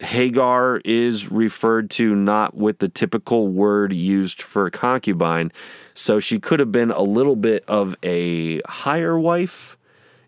Hagar 0.00 0.80
is 0.84 1.30
referred 1.30 1.90
to 1.90 2.14
not 2.14 2.56
with 2.56 2.78
the 2.78 2.88
typical 2.88 3.48
word 3.48 3.92
used 3.92 4.40
for 4.40 4.70
concubine, 4.70 5.52
so 5.94 6.20
she 6.20 6.38
could 6.38 6.60
have 6.60 6.72
been 6.72 6.90
a 6.90 7.02
little 7.02 7.36
bit 7.36 7.64
of 7.68 7.96
a 8.02 8.60
higher 8.62 9.18
wife, 9.18 9.76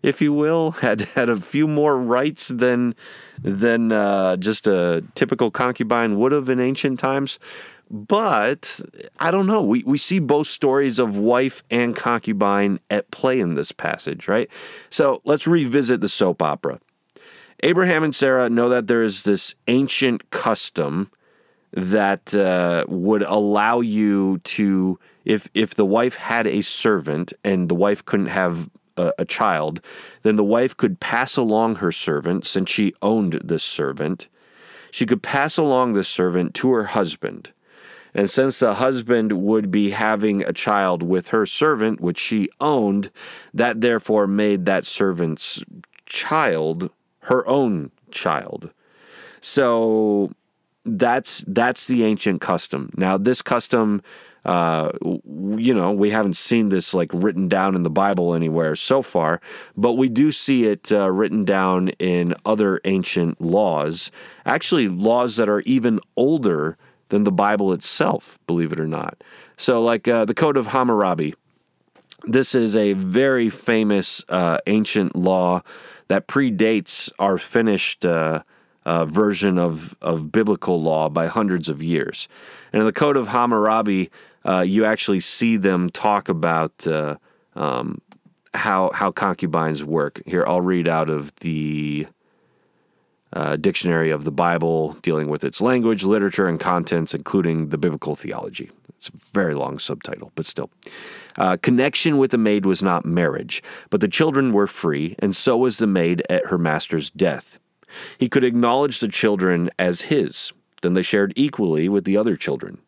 if 0.03 0.21
you 0.21 0.31
will, 0.31 0.71
had 0.81 1.01
had 1.01 1.29
a 1.29 1.37
few 1.37 1.67
more 1.67 1.97
rights 1.97 2.49
than 2.49 2.93
than 3.41 3.91
uh, 3.91 4.37
just 4.37 4.67
a 4.67 5.03
typical 5.15 5.49
concubine 5.49 6.19
would 6.19 6.31
have 6.31 6.49
in 6.49 6.59
ancient 6.59 6.99
times. 6.99 7.39
But 7.89 8.79
I 9.19 9.29
don't 9.29 9.45
know. 9.45 9.61
We, 9.61 9.83
we 9.83 9.97
see 9.97 10.19
both 10.19 10.47
stories 10.47 10.99
of 10.99 11.17
wife 11.17 11.63
and 11.69 11.95
concubine 11.95 12.79
at 12.89 13.11
play 13.11 13.39
in 13.39 13.53
this 13.53 13.71
passage, 13.71 14.27
right? 14.27 14.49
So 14.89 15.21
let's 15.25 15.45
revisit 15.45 16.01
the 16.01 16.09
soap 16.09 16.41
opera. 16.41 16.79
Abraham 17.61 18.03
and 18.03 18.15
Sarah 18.15 18.49
know 18.49 18.67
that 18.69 18.87
there 18.87 19.03
is 19.03 19.23
this 19.23 19.55
ancient 19.67 20.29
custom 20.31 21.11
that 21.71 22.33
uh, 22.35 22.85
would 22.87 23.23
allow 23.23 23.79
you 23.79 24.39
to, 24.39 24.99
if 25.25 25.49
if 25.53 25.73
the 25.73 25.85
wife 25.85 26.15
had 26.15 26.45
a 26.45 26.61
servant 26.61 27.33
and 27.43 27.69
the 27.69 27.75
wife 27.75 28.05
couldn't 28.05 28.27
have 28.27 28.69
a, 28.97 29.13
a 29.19 29.25
child, 29.25 29.81
then 30.23 30.35
the 30.35 30.43
wife 30.43 30.75
could 30.75 30.99
pass 30.99 31.37
along 31.37 31.75
her 31.75 31.91
servant 31.91 32.45
since 32.45 32.69
she 32.69 32.93
owned 33.01 33.39
this 33.43 33.63
servant. 33.63 34.29
She 34.91 35.05
could 35.05 35.23
pass 35.23 35.57
along 35.57 35.93
this 35.93 36.09
servant 36.09 36.53
to 36.55 36.71
her 36.71 36.85
husband. 36.85 37.51
And 38.15 38.29
since 38.29 38.59
the 38.59 38.75
husband 38.75 39.31
would 39.33 39.71
be 39.71 39.91
having 39.91 40.43
a 40.43 40.53
child 40.53 41.01
with 41.03 41.29
her 41.29 41.45
servant, 41.45 41.99
which 41.99 42.19
she 42.19 42.49
owned, 42.59 43.09
that 43.53 43.81
therefore 43.81 44.27
made 44.27 44.65
that 44.65 44.85
servant's 44.85 45.63
child 46.05 46.91
her 47.21 47.47
own 47.47 47.91
child. 48.11 48.71
So 49.41 50.31
that's 50.85 51.43
that's 51.47 51.87
the 51.87 52.03
ancient 52.03 52.41
custom. 52.41 52.91
Now 52.95 53.17
this 53.17 53.41
custom 53.41 54.01
uh, 54.45 54.91
you 55.03 55.73
know, 55.73 55.91
we 55.91 56.09
haven't 56.09 56.35
seen 56.35 56.69
this 56.69 56.93
like 56.93 57.09
written 57.13 57.47
down 57.47 57.75
in 57.75 57.83
the 57.83 57.89
Bible 57.89 58.33
anywhere 58.33 58.75
so 58.75 59.01
far, 59.01 59.39
but 59.77 59.93
we 59.93 60.09
do 60.09 60.31
see 60.31 60.65
it 60.65 60.91
uh, 60.91 61.09
written 61.09 61.45
down 61.45 61.89
in 61.99 62.33
other 62.45 62.81
ancient 62.83 63.39
laws, 63.39 64.11
actually, 64.45 64.89
laws 64.89 65.37
that 65.37 65.47
are 65.47 65.61
even 65.61 65.99
older 66.17 66.77
than 67.13 67.25
the 67.25 67.31
Bible 67.31 67.71
itself, 67.73 68.39
believe 68.47 68.71
it 68.71 68.79
or 68.79 68.87
not. 68.87 69.23
So, 69.55 69.83
like 69.83 70.07
uh, 70.07 70.25
the 70.25 70.33
Code 70.33 70.57
of 70.57 70.67
Hammurabi, 70.67 71.35
this 72.23 72.55
is 72.55 72.75
a 72.75 72.93
very 72.93 73.51
famous 73.51 74.25
uh, 74.29 74.57
ancient 74.65 75.15
law 75.15 75.61
that 76.07 76.27
predates 76.27 77.11
our 77.19 77.37
finished 77.37 78.03
uh, 78.03 78.41
uh, 78.83 79.05
version 79.05 79.59
of, 79.59 79.95
of 80.01 80.31
biblical 80.31 80.81
law 80.81 81.07
by 81.07 81.27
hundreds 81.27 81.69
of 81.69 81.83
years. 81.83 82.27
And 82.73 82.79
in 82.79 82.87
the 82.87 82.91
Code 82.93 83.15
of 83.15 83.27
Hammurabi, 83.27 84.09
uh, 84.43 84.61
you 84.61 84.83
actually 84.83 85.19
see 85.19 85.55
them 85.55 85.91
talk 85.91 86.29
about 86.29 86.87
uh, 86.87 87.17
um, 87.55 88.01
how 88.55 88.89
how 88.91 89.11
concubines 89.11 89.83
work. 89.83 90.19
Here, 90.25 90.43
I'll 90.47 90.61
read 90.61 90.87
out 90.87 91.11
of 91.11 91.35
the 91.37 92.07
uh, 93.33 93.55
dictionary 93.55 94.11
of 94.11 94.23
the 94.23 94.31
Bible, 94.31 94.93
dealing 95.01 95.27
with 95.27 95.43
its 95.43 95.61
language, 95.61 96.03
literature, 96.03 96.47
and 96.47 96.59
contents, 96.59 97.13
including 97.13 97.69
the 97.69 97.77
biblical 97.77 98.15
theology. 98.15 98.71
It's 98.97 99.09
a 99.09 99.17
very 99.33 99.55
long 99.55 99.79
subtitle, 99.79 100.31
but 100.35 100.45
still. 100.45 100.69
Uh, 101.37 101.57
connection 101.57 102.17
with 102.17 102.31
the 102.31 102.37
maid 102.37 102.65
was 102.65 102.83
not 102.83 103.05
marriage, 103.05 103.61
but 103.89 104.01
the 104.01 104.07
children 104.07 104.53
were 104.53 104.67
free, 104.67 105.15
and 105.19 105.35
so 105.35 105.57
was 105.57 105.77
the 105.77 105.87
maid 105.87 106.23
at 106.29 106.45
her 106.47 106.57
master's 106.57 107.09
death. 107.09 107.59
He 108.17 108.29
could 108.29 108.43
acknowledge 108.43 108.99
the 108.99 109.07
children 109.07 109.69
as 109.77 110.03
his, 110.03 110.53
then 110.81 110.93
they 110.93 111.01
shared 111.01 111.33
equally 111.35 111.89
with 111.89 112.05
the 112.05 112.17
other 112.17 112.35
children. 112.35 112.79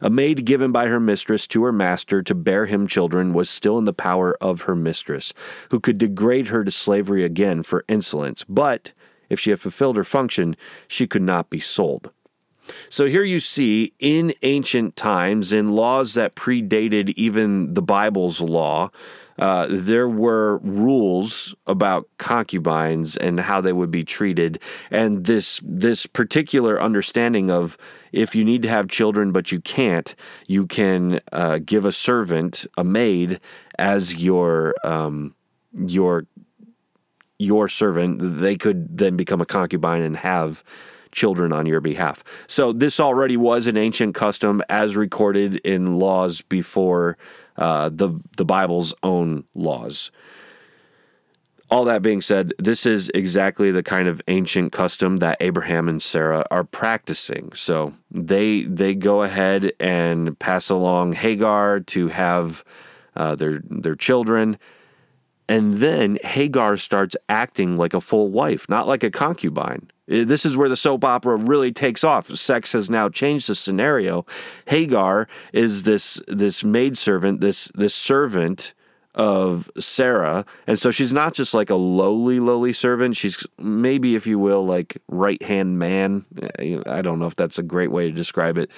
A 0.00 0.10
maid 0.10 0.44
given 0.44 0.72
by 0.72 0.86
her 0.86 1.00
mistress 1.00 1.46
to 1.48 1.64
her 1.64 1.72
master 1.72 2.22
to 2.22 2.34
bear 2.34 2.66
him 2.66 2.86
children 2.86 3.32
was 3.32 3.50
still 3.50 3.78
in 3.78 3.84
the 3.84 3.92
power 3.92 4.36
of 4.40 4.62
her 4.62 4.76
mistress, 4.76 5.32
who 5.70 5.80
could 5.80 5.98
degrade 5.98 6.48
her 6.48 6.64
to 6.64 6.70
slavery 6.70 7.24
again 7.24 7.62
for 7.62 7.84
insolence, 7.88 8.44
but 8.48 8.92
if 9.28 9.40
she 9.40 9.50
had 9.50 9.60
fulfilled 9.60 9.96
her 9.96 10.04
function, 10.04 10.56
she 10.88 11.06
could 11.06 11.22
not 11.22 11.50
be 11.50 11.60
sold. 11.60 12.10
So 12.88 13.06
here 13.06 13.22
you 13.22 13.40
see 13.40 13.92
in 13.98 14.34
ancient 14.42 14.96
times, 14.96 15.52
in 15.52 15.72
laws 15.72 16.14
that 16.14 16.34
predated 16.34 17.10
even 17.10 17.74
the 17.74 17.82
Bible's 17.82 18.40
law, 18.40 18.90
uh, 19.38 19.66
there 19.68 20.08
were 20.08 20.58
rules 20.58 21.54
about 21.66 22.08
concubines 22.18 23.16
and 23.16 23.40
how 23.40 23.60
they 23.60 23.72
would 23.72 23.90
be 23.90 24.02
treated, 24.02 24.58
and 24.90 25.26
this 25.26 25.60
this 25.62 26.06
particular 26.06 26.80
understanding 26.80 27.50
of 27.50 27.76
if 28.12 28.34
you 28.34 28.44
need 28.44 28.62
to 28.62 28.68
have 28.68 28.88
children 28.88 29.32
but 29.32 29.52
you 29.52 29.60
can't, 29.60 30.14
you 30.48 30.66
can 30.66 31.20
uh, 31.32 31.58
give 31.58 31.84
a 31.84 31.92
servant, 31.92 32.66
a 32.78 32.84
maid, 32.84 33.38
as 33.78 34.14
your 34.14 34.74
um, 34.84 35.34
your 35.86 36.24
your 37.38 37.68
servant. 37.68 38.40
They 38.40 38.56
could 38.56 38.98
then 38.98 39.16
become 39.16 39.40
a 39.40 39.46
concubine 39.46 40.02
and 40.02 40.16
have 40.16 40.64
children 41.12 41.52
on 41.52 41.66
your 41.66 41.80
behalf. 41.80 42.22
So 42.46 42.72
this 42.72 43.00
already 43.00 43.36
was 43.36 43.66
an 43.66 43.76
ancient 43.76 44.14
custom 44.14 44.62
as 44.68 44.96
recorded 44.96 45.56
in 45.56 45.96
laws 45.96 46.42
before 46.42 47.16
uh, 47.56 47.88
the 47.92 48.20
the 48.36 48.44
Bible's 48.44 48.94
own 49.02 49.44
laws. 49.54 50.10
All 51.68 51.84
that 51.86 52.00
being 52.00 52.20
said, 52.20 52.52
this 52.60 52.86
is 52.86 53.10
exactly 53.12 53.72
the 53.72 53.82
kind 53.82 54.06
of 54.06 54.22
ancient 54.28 54.70
custom 54.70 55.16
that 55.16 55.38
Abraham 55.40 55.88
and 55.88 56.00
Sarah 56.00 56.44
are 56.50 56.62
practicing. 56.62 57.50
So 57.54 57.94
they 58.10 58.62
they 58.62 58.94
go 58.94 59.22
ahead 59.22 59.72
and 59.80 60.38
pass 60.38 60.70
along 60.70 61.14
Hagar 61.14 61.80
to 61.80 62.08
have 62.08 62.62
uh, 63.16 63.34
their 63.34 63.62
their 63.68 63.96
children, 63.96 64.58
and 65.48 65.74
then 65.74 66.18
Hagar 66.22 66.76
starts 66.76 67.16
acting 67.28 67.76
like 67.76 67.94
a 67.94 68.00
full 68.00 68.30
wife, 68.30 68.68
not 68.68 68.88
like 68.88 69.04
a 69.04 69.10
concubine. 69.10 69.90
This 70.08 70.46
is 70.46 70.56
where 70.56 70.68
the 70.68 70.76
soap 70.76 71.04
opera 71.04 71.36
really 71.36 71.72
takes 71.72 72.04
off. 72.04 72.28
Sex 72.28 72.72
has 72.72 72.88
now 72.88 73.08
changed 73.08 73.48
the 73.48 73.54
scenario. 73.54 74.24
Hagar 74.66 75.28
is 75.52 75.82
this 75.82 76.20
this 76.28 76.62
maidservant, 76.62 77.40
this 77.40 77.70
this 77.74 77.94
servant 77.94 78.74
of 79.16 79.70
Sarah, 79.78 80.44
and 80.66 80.78
so 80.78 80.90
she's 80.90 81.12
not 81.12 81.34
just 81.34 81.54
like 81.54 81.70
a 81.70 81.74
lowly 81.74 82.38
lowly 82.38 82.72
servant. 82.72 83.16
She's 83.16 83.44
maybe, 83.58 84.14
if 84.14 84.26
you 84.26 84.38
will, 84.38 84.64
like 84.64 84.98
right 85.08 85.42
hand 85.42 85.78
man. 85.78 86.24
Uh, 86.40 86.82
I 86.86 87.02
don't 87.02 87.18
know 87.18 87.26
if 87.26 87.36
that's 87.36 87.58
a 87.58 87.62
great 87.62 87.90
way 87.90 88.06
to 88.06 88.12
describe 88.12 88.58
it. 88.58 88.70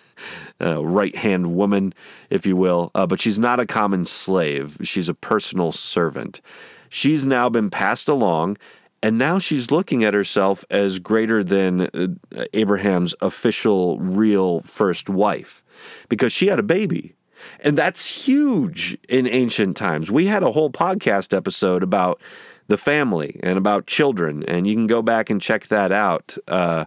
uh, 0.60 0.84
right 0.84 1.14
hand 1.14 1.54
woman, 1.54 1.94
if 2.30 2.46
you 2.46 2.56
will, 2.56 2.90
uh, 2.94 3.06
but 3.06 3.20
she's 3.20 3.38
not 3.38 3.60
a 3.60 3.66
common 3.66 4.04
slave. 4.04 4.78
She's 4.82 5.08
a 5.08 5.14
personal 5.14 5.72
servant. 5.72 6.40
She's 6.88 7.24
now 7.24 7.48
been 7.48 7.70
passed 7.70 8.08
along 8.08 8.56
and 9.02 9.18
now 9.18 9.38
she's 9.40 9.70
looking 9.70 10.04
at 10.04 10.14
herself 10.14 10.64
as 10.70 11.00
greater 11.00 11.42
than 11.42 11.88
uh, 11.92 12.44
Abraham's 12.52 13.14
official, 13.20 13.98
real 13.98 14.60
first 14.60 15.10
wife 15.10 15.64
because 16.08 16.32
she 16.32 16.46
had 16.46 16.60
a 16.60 16.62
baby. 16.62 17.14
And 17.60 17.76
that's 17.76 18.26
huge 18.26 18.96
in 19.08 19.26
ancient 19.26 19.76
times. 19.76 20.10
We 20.10 20.26
had 20.26 20.42
a 20.42 20.52
whole 20.52 20.70
podcast 20.70 21.36
episode 21.36 21.82
about 21.82 22.20
the 22.68 22.76
family 22.76 23.38
and 23.42 23.58
about 23.58 23.86
children, 23.86 24.44
and 24.44 24.66
you 24.66 24.74
can 24.74 24.86
go 24.86 25.02
back 25.02 25.30
and 25.30 25.40
check 25.40 25.66
that 25.66 25.92
out. 25.92 26.36
Uh, 26.48 26.84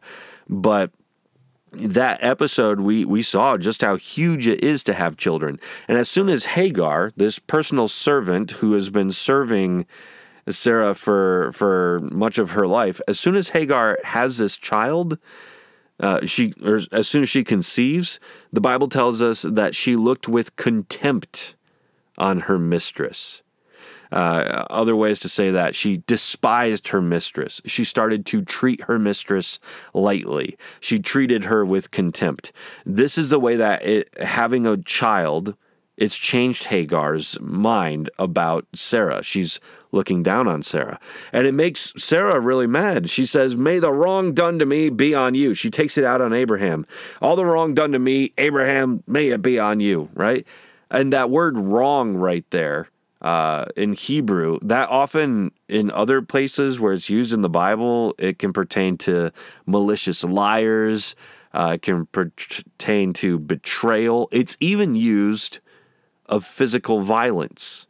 but 0.48 0.92
that 1.72 2.24
episode, 2.24 2.80
we, 2.80 3.04
we 3.06 3.22
saw 3.22 3.58
just 3.58 3.82
how 3.82 3.98
huge 3.98 4.48
it 4.48 4.64
is 4.64 4.84
to 4.84 4.94
have 4.94 5.18
children. 5.18 5.60
And 5.88 5.98
as 5.98 6.10
soon 6.10 6.30
as 6.30 6.46
Hagar, 6.46 7.12
this 7.18 7.40
personal 7.40 7.88
servant 7.88 8.52
who 8.52 8.74
has 8.74 8.90
been 8.90 9.12
serving 9.12 9.86
Sarah 10.50 10.94
for 10.94 11.52
for 11.54 12.00
much 12.12 12.38
of 12.38 12.52
her 12.52 12.68
life. 12.68 13.02
As 13.08 13.20
soon 13.20 13.36
as 13.36 13.50
Hagar 13.50 13.98
has 14.04 14.38
this 14.38 14.56
child, 14.56 15.18
uh, 16.00 16.26
she 16.26 16.54
or 16.64 16.82
as 16.92 17.08
soon 17.08 17.24
as 17.24 17.30
she 17.30 17.44
conceives, 17.44 18.20
the 18.52 18.62
Bible 18.62 18.90
tells 18.90 19.22
us 19.22 19.44
that 19.44 19.76
she 19.76 19.96
looked 19.96 20.28
with 20.28 20.56
contempt 20.56 21.56
on 22.18 22.42
her 22.42 22.58
mistress. 22.58 23.42
Uh, 24.12 24.66
other 24.70 24.96
ways 24.96 25.20
to 25.20 25.28
say 25.28 25.52
that 25.52 25.76
she 25.76 26.04
despised 26.08 26.90
her 26.90 27.02
mistress. 27.02 27.60
She 27.66 27.84
started 27.84 28.26
to 28.28 28.44
treat 28.44 28.82
her 28.82 29.00
mistress 29.00 29.60
lightly. 29.94 30.58
She 30.80 31.00
treated 31.00 31.46
her 31.46 31.66
with 31.66 31.92
contempt. 31.92 32.52
This 32.86 33.18
is 33.18 33.30
the 33.30 33.40
way 33.40 33.56
that 33.56 33.84
it, 33.84 34.14
having 34.22 34.66
a 34.66 34.78
child 34.78 35.56
it's 35.98 36.18
changed 36.18 36.66
Hagar's 36.66 37.40
mind 37.40 38.10
about 38.20 38.66
Sarah. 38.74 39.24
She's 39.24 39.60
looking 39.92 40.24
down 40.24 40.48
on 40.48 40.62
Sarah. 40.62 41.00
And 41.32 41.48
it 41.48 41.54
makes 41.54 41.94
Sarah 41.98 42.40
really 42.40 42.68
mad. 42.68 43.10
She 43.10 43.26
says, 43.26 43.56
May 43.56 43.80
the 43.80 43.94
wrong 43.94 44.34
done 44.34 44.60
to 44.60 44.66
me 44.66 44.90
be 44.90 45.14
on 45.16 45.36
you. 45.36 45.54
She 45.54 45.70
takes 45.70 45.98
it 45.98 46.04
out 46.04 46.22
on 46.22 46.34
Abraham. 46.34 46.86
All 47.22 47.36
the 47.36 47.46
wrong 47.46 47.74
done 47.74 47.94
to 47.94 48.00
me, 48.00 48.34
Abraham, 48.38 49.04
may 49.08 49.30
it 49.30 49.42
be 49.42 49.58
on 49.58 49.80
you, 49.80 50.10
right? 50.14 50.46
And 50.92 51.14
that 51.14 51.30
word 51.30 51.58
wrong 51.58 52.16
right 52.16 52.46
there 52.52 52.90
uh, 53.22 53.66
in 53.76 53.94
Hebrew, 53.94 54.60
that 54.62 54.90
often 54.90 55.52
in 55.68 55.90
other 55.92 56.22
places 56.22 56.80
where 56.80 56.94
it's 56.94 57.10
used 57.10 57.34
in 57.34 57.42
the 57.42 57.50
Bible, 57.50 58.14
it 58.20 58.38
can 58.38 58.54
pertain 58.54 58.98
to 59.00 59.32
malicious 59.66 60.24
liars. 60.24 61.16
Uh, 61.54 61.72
it 61.76 61.82
can 61.82 62.06
pertain 62.08 63.14
to 63.14 63.40
betrayal. 63.40 64.28
It's 64.32 64.58
even 64.60 64.96
used 64.96 65.60
of 66.28 66.46
physical 66.46 67.02
violence. 67.02 67.88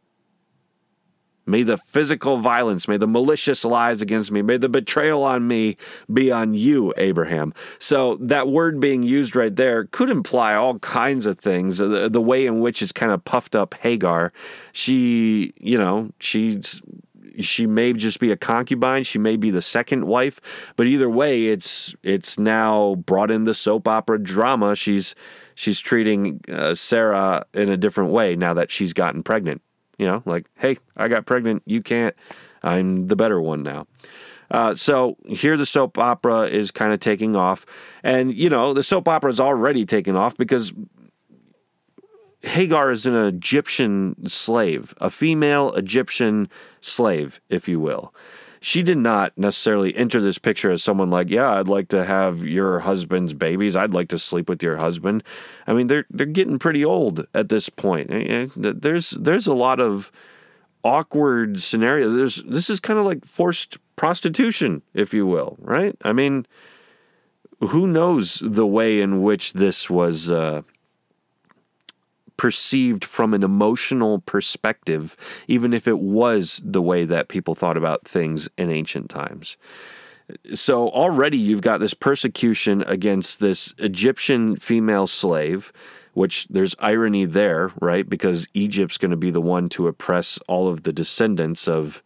May 1.48 1.62
the 1.62 1.76
physical 1.78 2.38
violence, 2.38 2.88
may 2.88 2.96
the 2.96 3.06
malicious 3.06 3.64
lies 3.64 4.02
against 4.02 4.32
me, 4.32 4.42
may 4.42 4.56
the 4.56 4.68
betrayal 4.68 5.22
on 5.22 5.46
me 5.46 5.76
be 6.12 6.32
on 6.32 6.54
you, 6.54 6.92
Abraham. 6.96 7.54
So 7.78 8.16
that 8.16 8.48
word 8.48 8.80
being 8.80 9.04
used 9.04 9.36
right 9.36 9.54
there 9.54 9.84
could 9.84 10.10
imply 10.10 10.54
all 10.54 10.80
kinds 10.80 11.24
of 11.24 11.38
things. 11.38 11.78
The, 11.78 12.08
the 12.08 12.20
way 12.20 12.46
in 12.46 12.58
which 12.58 12.82
it's 12.82 12.90
kind 12.90 13.12
of 13.12 13.24
puffed 13.24 13.54
up 13.54 13.74
Hagar, 13.74 14.32
she, 14.72 15.54
you 15.60 15.78
know, 15.78 16.10
she's 16.18 16.82
she 17.38 17.66
may 17.66 17.92
just 17.92 18.18
be 18.18 18.30
a 18.30 18.36
concubine 18.36 19.02
she 19.02 19.18
may 19.18 19.36
be 19.36 19.50
the 19.50 19.60
second 19.60 20.06
wife 20.06 20.40
but 20.74 20.86
either 20.86 21.10
way 21.10 21.48
it's 21.48 21.94
it's 22.02 22.38
now 22.38 22.94
brought 23.04 23.30
in 23.30 23.44
the 23.44 23.52
soap 23.52 23.86
opera 23.86 24.18
drama 24.18 24.74
she's 24.74 25.14
she's 25.56 25.80
treating 25.80 26.40
uh, 26.48 26.76
Sarah 26.76 27.44
in 27.52 27.68
a 27.68 27.76
different 27.76 28.10
way 28.10 28.36
now 28.36 28.54
that 28.54 28.70
she's 28.70 28.92
gotten 28.92 29.24
pregnant. 29.24 29.62
You 29.98 30.06
know, 30.06 30.22
like, 30.24 30.46
hey, 30.56 30.76
I 30.96 31.08
got 31.08 31.26
pregnant. 31.26 31.62
You 31.66 31.82
can't. 31.82 32.14
I'm 32.62 33.08
the 33.08 33.16
better 33.16 33.40
one 33.40 33.64
now. 33.64 33.88
Uh, 34.50 34.76
so 34.76 35.16
here 35.26 35.56
the 35.56 35.66
soap 35.66 35.98
opera 35.98 36.42
is 36.42 36.70
kind 36.70 36.92
of 36.92 37.00
taking 37.00 37.34
off. 37.34 37.66
And, 38.04 38.32
you 38.32 38.48
know, 38.48 38.72
the 38.74 38.82
soap 38.82 39.08
opera 39.08 39.30
is 39.30 39.40
already 39.40 39.84
taking 39.84 40.14
off 40.14 40.36
because 40.36 40.72
Hagar 42.42 42.90
is 42.90 43.06
an 43.06 43.16
Egyptian 43.16 44.28
slave, 44.28 44.94
a 45.00 45.10
female 45.10 45.72
Egyptian 45.74 46.48
slave, 46.80 47.40
if 47.48 47.66
you 47.68 47.80
will 47.80 48.12
she 48.60 48.82
did 48.82 48.98
not 48.98 49.36
necessarily 49.36 49.96
enter 49.96 50.20
this 50.20 50.38
picture 50.38 50.70
as 50.70 50.82
someone 50.82 51.10
like, 51.10 51.30
yeah, 51.30 51.52
I'd 51.52 51.68
like 51.68 51.88
to 51.88 52.04
have 52.04 52.44
your 52.46 52.80
husband's 52.80 53.34
babies. 53.34 53.76
I'd 53.76 53.94
like 53.94 54.08
to 54.08 54.18
sleep 54.18 54.48
with 54.48 54.62
your 54.62 54.76
husband. 54.76 55.22
I 55.66 55.74
mean, 55.74 55.86
they're 55.86 56.06
they're 56.10 56.26
getting 56.26 56.58
pretty 56.58 56.84
old 56.84 57.26
at 57.34 57.48
this 57.48 57.68
point. 57.68 58.10
Eh, 58.10 58.24
eh, 58.28 58.48
there's 58.56 59.10
there's 59.10 59.46
a 59.46 59.54
lot 59.54 59.80
of 59.80 60.10
awkward 60.84 61.60
scenarios. 61.60 62.14
There's 62.14 62.42
this 62.44 62.70
is 62.70 62.80
kind 62.80 62.98
of 62.98 63.04
like 63.04 63.24
forced 63.24 63.78
prostitution, 63.96 64.82
if 64.94 65.12
you 65.12 65.26
will, 65.26 65.56
right? 65.60 65.96
I 66.02 66.12
mean, 66.12 66.46
who 67.60 67.86
knows 67.86 68.42
the 68.44 68.66
way 68.66 69.00
in 69.00 69.22
which 69.22 69.54
this 69.54 69.90
was 69.90 70.30
uh, 70.30 70.62
perceived 72.36 73.04
from 73.04 73.34
an 73.34 73.42
emotional 73.42 74.20
perspective, 74.20 75.16
even 75.48 75.72
if 75.72 75.88
it 75.88 75.98
was 75.98 76.60
the 76.64 76.82
way 76.82 77.04
that 77.04 77.28
people 77.28 77.54
thought 77.54 77.76
about 77.76 78.06
things 78.06 78.48
in 78.56 78.70
ancient 78.70 79.10
times. 79.10 79.56
So 80.54 80.88
already 80.88 81.38
you've 81.38 81.60
got 81.60 81.78
this 81.78 81.94
persecution 81.94 82.82
against 82.82 83.40
this 83.40 83.74
Egyptian 83.78 84.56
female 84.56 85.06
slave, 85.06 85.72
which 86.14 86.48
there's 86.48 86.74
irony 86.78 87.26
there, 87.26 87.70
right? 87.80 88.08
Because 88.08 88.48
Egypt's 88.54 88.98
going 88.98 89.12
to 89.12 89.16
be 89.16 89.30
the 89.30 89.40
one 89.40 89.68
to 89.70 89.86
oppress 89.86 90.38
all 90.48 90.68
of 90.68 90.82
the 90.82 90.92
descendants 90.92 91.68
of 91.68 92.02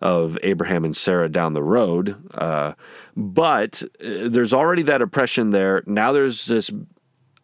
of 0.00 0.36
Abraham 0.42 0.84
and 0.84 0.96
Sarah 0.96 1.28
down 1.28 1.52
the 1.52 1.62
road. 1.62 2.16
Uh, 2.34 2.72
but 3.16 3.84
uh, 4.04 4.28
there's 4.28 4.52
already 4.52 4.82
that 4.82 5.00
oppression 5.00 5.50
there. 5.50 5.84
Now 5.86 6.10
there's 6.10 6.46
this 6.46 6.72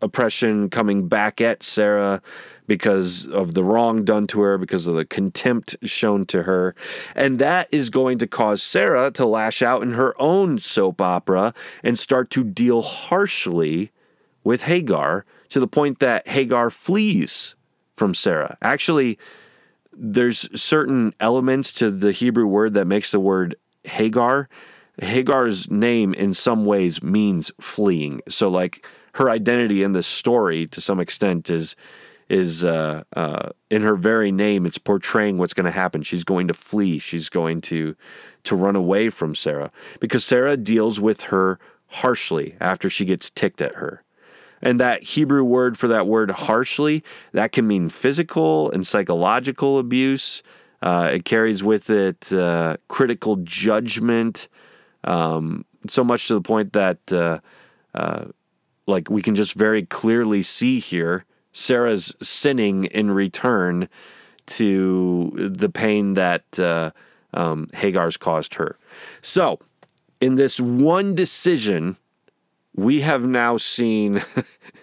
oppression 0.01 0.71
coming 0.71 1.09
back 1.09 1.41
at 1.41 1.63
Sarah 1.63 2.23
because 2.67 3.27
of 3.27 3.55
the 3.55 3.65
wrong 3.65 4.05
done 4.05 4.27
to 4.29 4.41
her, 4.41 4.59
because 4.59 4.87
of 4.87 4.95
the 4.95 5.05
contempt 5.05 5.77
shown 5.85 6.27
to 6.27 6.43
her. 6.43 6.75
And 7.15 7.39
that 7.39 7.69
is 7.73 7.91
going 7.91 8.19
to 8.19 8.27
cause 8.27 8.63
Sarah 8.63 9.11
to 9.13 9.25
lash 9.25 9.63
out 9.63 9.83
in 9.83 9.93
her 9.93 10.15
own 10.21 10.59
soap 10.59 11.01
opera 11.01 11.55
and 11.83 11.99
start 11.99 12.31
to 12.31 12.45
deal 12.45 12.83
harshly 12.83 13.91
with 14.45 14.65
Hagar 14.65 15.25
to 15.49 15.61
the 15.61 15.67
point 15.67 15.99
that 16.01 16.29
Hagar 16.29 16.71
flees 16.71 17.55
from 17.97 18.15
Sarah. 18.15 18.57
Actually, 18.63 19.19
there's 19.93 20.49
certain 20.61 21.15
elements 21.19 21.73
to 21.73 21.91
the 21.91 22.13
Hebrew 22.13 22.47
word 22.47 22.75
that 22.75 22.87
makes 22.87 23.11
the 23.11 23.21
word 23.21 23.57
Hagar. 23.85 24.49
Hagar's 25.01 25.71
name 25.71 26.13
in 26.15 26.35
some 26.35 26.67
ways 26.67 27.03
means 27.03 27.51
fleeing. 27.61 28.21
So 28.29 28.49
like 28.49 28.87
her 29.19 29.29
identity 29.29 29.83
in 29.83 29.93
this 29.93 30.07
story 30.07 30.67
to 30.69 30.81
some 30.81 31.01
extent 31.01 31.51
is 31.51 31.77
is 32.29 32.63
uh, 32.63 33.03
uh, 33.17 33.49
in 33.71 33.83
her 33.83 33.97
very 33.97 34.31
name. 34.31 34.67
It's 34.67 34.79
portraying 34.79 35.39
what's 35.39 35.55
going 35.55 35.65
to 35.65 35.73
happen. 35.73 36.03
She's 36.03 36.25
going 36.25 36.47
to 36.49 36.55
flee. 36.55 36.99
She's 36.99 37.29
going 37.29 37.61
to 37.63 37.97
to 38.45 38.57
run 38.57 38.77
away 38.77 39.11
from 39.11 39.35
Sarah 39.35 39.73
because 39.99 40.25
Sarah 40.25 40.57
deals 40.57 41.01
with 41.01 41.23
her 41.25 41.59
harshly 41.89 42.55
after 42.61 42.89
she 42.89 43.05
gets 43.05 43.29
ticked 43.29 43.61
at 43.61 43.75
her. 43.75 44.05
And 44.63 44.79
that 44.81 45.03
Hebrew 45.03 45.43
word 45.43 45.77
for 45.77 45.89
that 45.89 46.07
word 46.07 46.31
harshly, 46.31 47.03
that 47.33 47.53
can 47.53 47.67
mean 47.67 47.89
physical 47.89 48.71
and 48.71 48.87
psychological 48.87 49.79
abuse. 49.79 50.43
Uh, 50.81 51.11
it 51.15 51.25
carries 51.25 51.65
with 51.65 51.91
it 51.91 52.33
uh, 52.33 52.77
critical 52.87 53.37
judgment, 53.37 54.49
um, 55.05 55.65
so 55.89 56.05
much 56.05 56.29
to 56.29 56.35
the 56.35 56.41
point 56.41 56.73
that, 56.73 56.99
uh, 57.13 57.41
uh 57.95 58.27
like, 58.89 59.11
we 59.11 59.23
can 59.23 59.35
just 59.35 59.55
very 59.55 59.85
clearly 59.85 60.43
see 60.43 60.79
here 60.79 61.25
Sarah's 61.53 62.15
sinning 62.23 62.85
in 62.85 63.11
return 63.11 63.89
to 64.47 65.31
the 65.35 65.69
pain 65.69 66.15
that 66.15 66.59
uh, 66.59 66.91
um, 67.35 67.69
Hagar's 67.75 68.17
caused 68.17 68.55
her. 68.55 68.77
So, 69.21 69.59
in 70.21 70.37
this 70.37 70.61
one 70.61 71.15
decision, 71.15 71.97
we 72.75 73.03
have 73.03 73.25
now 73.25 73.57
seen 73.57 74.23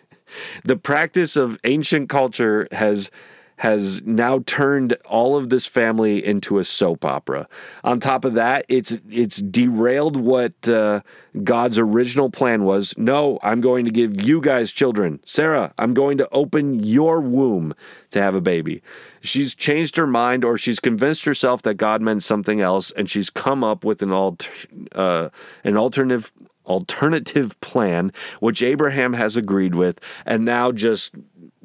the 0.64 0.78
practice 0.78 1.36
of 1.36 1.60
ancient 1.64 2.10
culture 2.10 2.68
has 2.72 3.10
has 3.58 4.02
now 4.04 4.44
turned 4.46 4.98
all 5.06 5.38
of 5.38 5.50
this 5.50 5.66
family 5.66 6.26
into 6.26 6.60
a 6.60 6.64
soap 6.64 7.06
opera. 7.06 7.48
On 7.84 8.00
top 8.00 8.26
of 8.26 8.34
that, 8.34 8.66
it's 8.68 8.98
it's 9.10 9.38
derailed 9.38 10.18
what 10.18 10.68
uh, 10.68 11.02
God's 11.44 11.78
original 11.78 12.30
plan 12.30 12.64
was. 12.64 12.94
No, 12.98 13.40
I'm 13.42 13.62
going 13.62 13.86
to 13.86 13.92
give 13.92 14.22
you 14.22 14.42
guys 14.42 14.72
children. 14.72 15.20
Sarah, 15.26 15.74
I'm 15.78 15.94
going 15.94 16.18
to 16.18 16.30
open 16.32 16.84
your 16.84 17.22
womb 17.22 17.74
to 18.12 18.22
have 18.22 18.36
a 18.36 18.42
baby. 18.42 18.82
She's 19.22 19.56
changed 19.56 19.96
her 19.96 20.08
mind, 20.08 20.44
or 20.44 20.58
she's 20.58 20.80
convinced 20.80 21.26
herself 21.26 21.62
that 21.64 21.76
God 21.76 22.02
meant 22.02 22.24
something 22.24 22.62
else, 22.62 22.92
and 22.92 23.10
she's 23.10 23.30
come 23.30 23.64
up 23.64 23.84
with 23.84 24.04
an 24.04 24.12
alt 24.12 24.50
uh, 24.94 25.30
an 25.64 25.78
alternative 25.78 26.32
alternative 26.68 27.60
plan, 27.62 28.12
which 28.40 28.64
Abraham 28.64 29.14
has 29.14 29.38
agreed 29.38 29.76
with, 29.76 30.00
and 30.26 30.46
now 30.46 30.72
just 30.72 31.16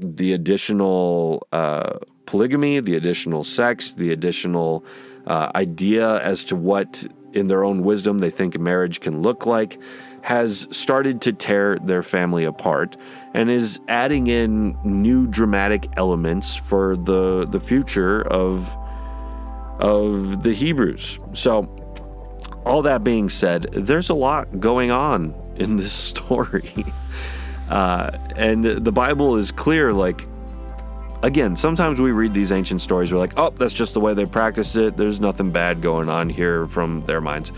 the 0.01 0.33
additional 0.33 1.47
uh, 1.53 1.99
polygamy, 2.27 2.81
the 2.81 2.97
additional 2.97 3.45
sex, 3.45 3.93
the 3.93 4.13
additional 4.13 4.85
uh, 5.27 5.51
idea 5.55 6.19
as 6.21 6.45
to 6.45 6.57
what, 6.57 7.05
in 7.33 7.47
their 7.47 7.65
own 7.65 7.83
wisdom, 7.83 8.19
they 8.19 8.31
think 8.31 8.59
marriage 8.59 9.01
can 9.01 9.23
look 9.23 9.47
like, 9.47 9.79
has 10.23 10.69
started 10.71 11.21
to 11.23 11.33
tear 11.33 11.79
their 11.79 12.03
family 12.03 12.45
apart 12.45 12.97
and 13.35 13.51
is 13.51 13.81
adding 13.89 14.27
in 14.27 14.77
new 14.85 15.27
dramatic 15.27 15.89
elements 15.97 16.55
for 16.55 16.97
the 16.97 17.47
the 17.51 17.61
future 17.61 18.23
of 18.29 18.77
of 19.81 20.43
the 20.43 20.53
Hebrews. 20.53 21.19
So 21.33 21.69
all 22.67 22.83
that 22.83 23.03
being 23.03 23.29
said, 23.29 23.63
there's 23.73 24.11
a 24.11 24.15
lot 24.15 24.61
going 24.61 24.91
on 24.91 25.35
in 25.57 25.77
this 25.77 25.93
story. 26.11 26.85
Uh, 27.71 28.11
and 28.37 28.65
the 28.65 28.93
Bible 28.93 29.37
is 29.37 29.53
clear, 29.53 29.93
like, 29.93 30.27
again, 31.23 31.55
sometimes 31.55 32.01
we 32.01 32.11
read 32.11 32.35
these 32.35 32.51
ancient 32.51 32.83
stories, 32.83 33.13
we're 33.13 33.21
like, 33.21 33.39
oh, 33.39 33.51
that's 33.51 33.73
just 33.73 33.95
the 33.95 34.01
way 34.01 34.13
they 34.13 34.27
practiced 34.27 34.77
it. 34.77 34.97
There's 34.97 35.21
nothing 35.21 35.51
bad 35.51 35.81
going 35.81 36.09
on 36.09 36.29
here 36.29 36.67
from 36.67 37.05
their 37.07 37.21
minds. 37.21 37.53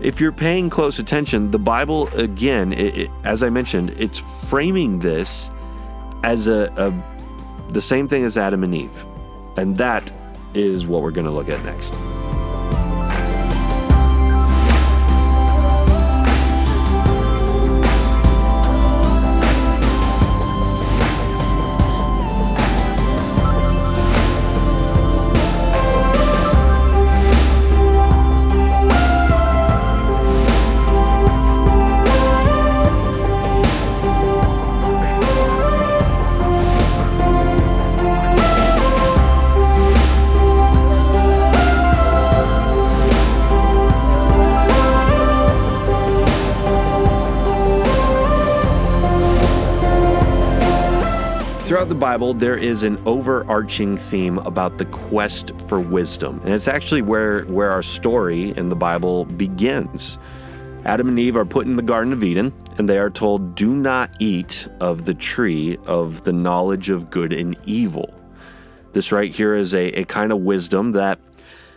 If 0.00 0.20
you're 0.20 0.32
paying 0.32 0.70
close 0.70 1.00
attention, 1.00 1.50
the 1.50 1.58
Bible, 1.58 2.06
again, 2.14 2.72
it, 2.72 2.96
it, 2.96 3.10
as 3.24 3.42
I 3.42 3.50
mentioned, 3.50 3.90
it's 3.98 4.20
framing 4.46 5.00
this 5.00 5.50
as 6.22 6.46
a, 6.46 6.72
a 6.76 7.72
the 7.72 7.80
same 7.80 8.06
thing 8.06 8.24
as 8.24 8.38
Adam 8.38 8.62
and 8.62 8.74
Eve. 8.74 9.04
And 9.56 9.76
that 9.76 10.12
is 10.54 10.86
what 10.86 11.02
we're 11.02 11.10
going 11.10 11.26
to 11.26 11.32
look 11.32 11.48
at 11.48 11.62
next. 11.64 11.94
Bible, 51.98 52.32
there 52.32 52.56
is 52.56 52.82
an 52.82 53.00
overarching 53.06 53.96
theme 53.96 54.38
about 54.38 54.78
the 54.78 54.84
quest 54.86 55.52
for 55.68 55.80
wisdom. 55.80 56.40
And 56.44 56.54
it's 56.54 56.68
actually 56.68 57.02
where, 57.02 57.44
where 57.46 57.70
our 57.70 57.82
story 57.82 58.56
in 58.56 58.68
the 58.68 58.76
Bible 58.76 59.24
begins. 59.24 60.18
Adam 60.84 61.08
and 61.08 61.18
Eve 61.18 61.36
are 61.36 61.44
put 61.44 61.66
in 61.66 61.76
the 61.76 61.82
Garden 61.82 62.12
of 62.12 62.24
Eden, 62.24 62.52
and 62.78 62.88
they 62.88 62.98
are 62.98 63.10
told, 63.10 63.54
Do 63.54 63.74
not 63.74 64.10
eat 64.20 64.68
of 64.80 65.04
the 65.04 65.14
tree 65.14 65.76
of 65.86 66.24
the 66.24 66.32
knowledge 66.32 66.88
of 66.88 67.10
good 67.10 67.32
and 67.32 67.58
evil. 67.66 68.14
This 68.92 69.12
right 69.12 69.30
here 69.30 69.54
is 69.54 69.74
a, 69.74 69.88
a 70.00 70.04
kind 70.04 70.32
of 70.32 70.38
wisdom 70.38 70.92
that, 70.92 71.18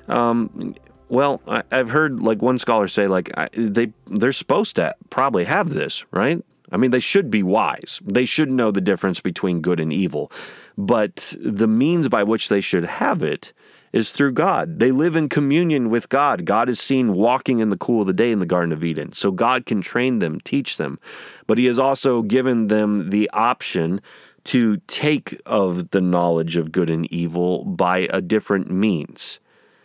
um, 0.07 0.75
well, 1.09 1.41
I, 1.47 1.63
have 1.71 1.89
heard 1.89 2.21
like 2.21 2.41
one 2.41 2.57
scholar 2.57 2.87
say, 2.87 3.07
like, 3.07 3.31
I, 3.37 3.49
they, 3.53 3.91
they're 4.07 4.31
supposed 4.31 4.77
to 4.77 4.95
probably 5.09 5.43
have 5.43 5.71
this, 5.71 6.05
right? 6.11 6.43
I 6.71 6.77
mean, 6.77 6.91
they 6.91 6.99
should 6.99 7.29
be 7.29 7.43
wise. 7.43 7.99
They 8.03 8.25
should 8.25 8.49
know 8.49 8.71
the 8.71 8.81
difference 8.81 9.19
between 9.19 9.61
good 9.61 9.79
and 9.79 9.91
evil. 9.91 10.31
But 10.77 11.35
the 11.39 11.67
means 11.67 12.07
by 12.07 12.23
which 12.23 12.49
they 12.49 12.61
should 12.61 12.85
have 12.85 13.21
it 13.21 13.53
is 13.91 14.11
through 14.11 14.31
God. 14.31 14.79
They 14.79 14.91
live 14.91 15.15
in 15.15 15.27
communion 15.27 15.89
with 15.89 16.07
God. 16.07 16.45
God 16.45 16.69
is 16.69 16.79
seen 16.79 17.13
walking 17.13 17.59
in 17.59 17.69
the 17.69 17.77
cool 17.77 18.01
of 18.01 18.07
the 18.07 18.13
day 18.13 18.31
in 18.31 18.39
the 18.39 18.45
Garden 18.45 18.71
of 18.71 18.83
Eden. 18.83 19.11
So 19.13 19.31
God 19.31 19.65
can 19.65 19.81
train 19.81 20.19
them, 20.19 20.39
teach 20.39 20.77
them. 20.77 20.97
But 21.45 21.57
He 21.57 21.65
has 21.65 21.77
also 21.77 22.21
given 22.21 22.67
them 22.67 23.09
the 23.09 23.29
option 23.33 24.01
to 24.45 24.77
take 24.87 25.39
of 25.45 25.91
the 25.91 26.01
knowledge 26.01 26.57
of 26.57 26.71
good 26.71 26.89
and 26.89 27.05
evil 27.11 27.65
by 27.65 28.07
a 28.09 28.21
different 28.21 28.71
means, 28.71 29.39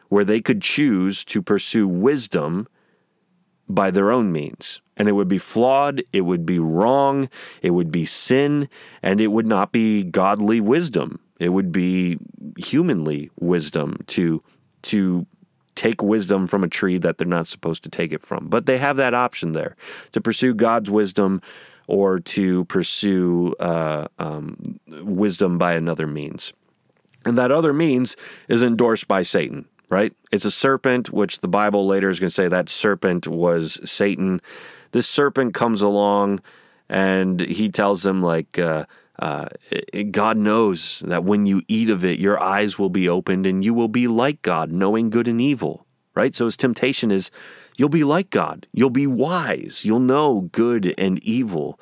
where 0.09 0.25
they 0.25 0.41
could 0.41 0.63
choose 0.63 1.25
to 1.25 1.43
pursue 1.43 1.89
wisdom 1.89 2.69
by 3.69 3.91
their 3.91 4.11
own 4.11 4.33
means. 4.33 4.81
And 4.97 5.09
it 5.09 5.13
would 5.13 5.29
be 5.29 5.39
flawed, 5.39 6.03
it 6.13 6.23
would 6.23 6.47
be 6.47 6.59
wrong, 6.59 7.29
it 7.63 7.71
would 7.71 7.91
be 7.91 8.05
sin, 8.05 8.69
and 9.03 9.21
it 9.21 9.29
would 9.29 9.47
not 9.47 9.73
be 9.73 10.03
godly 10.05 10.61
wisdom. 10.61 11.21
It 11.39 11.51
would 11.51 11.71
be 11.71 12.19
humanly 12.57 13.31
wisdom 13.39 14.03
to 14.09 14.43
to 14.83 15.27
take 15.75 16.03
wisdom 16.03 16.47
from 16.47 16.65
a 16.65 16.69
tree 16.69 16.97
that 16.99 17.19
they're 17.19 17.27
not 17.27 17.47
supposed 17.47 17.83
to 17.83 17.91
take 17.91 18.13
it 18.13 18.23
from. 18.23 18.49
But 18.49 18.67
they 18.67 18.79
have 18.79 18.97
that 18.97 19.15
option 19.15 19.53
there 19.53 19.77
to 20.13 20.21
pursue 20.21 20.55
God's 20.55 20.91
wisdom 20.91 21.43
or 21.87 22.19
to 22.19 22.65
pursue 22.65 23.55
uh, 23.61 24.07
um, 24.19 24.81
wisdom 24.89 25.59
by 25.59 25.75
another 25.75 26.07
means. 26.07 26.53
And 27.25 27.37
that 27.37 27.53
other 27.53 27.73
means 27.73 28.17
is 28.49 28.63
endorsed 28.63 29.07
by 29.07 29.23
Satan, 29.23 29.67
right? 29.89 30.13
It's 30.33 30.45
a 30.45 30.51
serpent, 30.51 31.13
which 31.13 31.41
the 31.41 31.49
Bible 31.49 31.87
later 31.87 32.09
is 32.09 32.21
going 32.21 32.29
to 32.29 32.35
say 32.35 32.49
that 32.49 32.69
serpent 32.69 33.27
was 33.27 33.81
Satan. 33.89 34.41
This 34.93 35.09
serpent 35.09 35.55
comes 35.55 35.83
along 35.83 36.41
and 36.89 37.41
he 37.41 37.69
tells 37.69 38.03
them, 38.03 38.23
like, 38.23 38.59
uh, 38.59 38.85
uh, 39.19 39.47
God 40.11 40.37
knows 40.37 41.03
that 41.07 41.25
when 41.25 41.47
you 41.47 41.63
eat 41.69 41.89
of 41.91 42.05
it, 42.05 42.19
your 42.19 42.41
eyes 42.41 42.79
will 42.79 42.91
be 42.91 43.09
opened 43.09 43.47
and 43.47 43.65
you 43.65 43.73
will 43.73 43.89
be 43.89 44.07
like 44.07 44.43
God, 44.43 44.71
knowing 44.71 45.11
good 45.11 45.29
and 45.29 45.41
evil, 45.41 45.87
right? 46.15 46.35
So 46.35 46.45
his 46.45 46.57
temptation 46.57 47.11
is 47.11 47.31
you'll 47.77 47.89
be 47.89 48.05
like 48.05 48.31
God, 48.31 48.67
you'll 48.73 48.91
be 48.91 49.07
wise, 49.07 49.85
you'll 49.85 50.01
know 50.01 50.49
good 50.53 50.95
and 50.99 51.19
evil. 51.21 51.81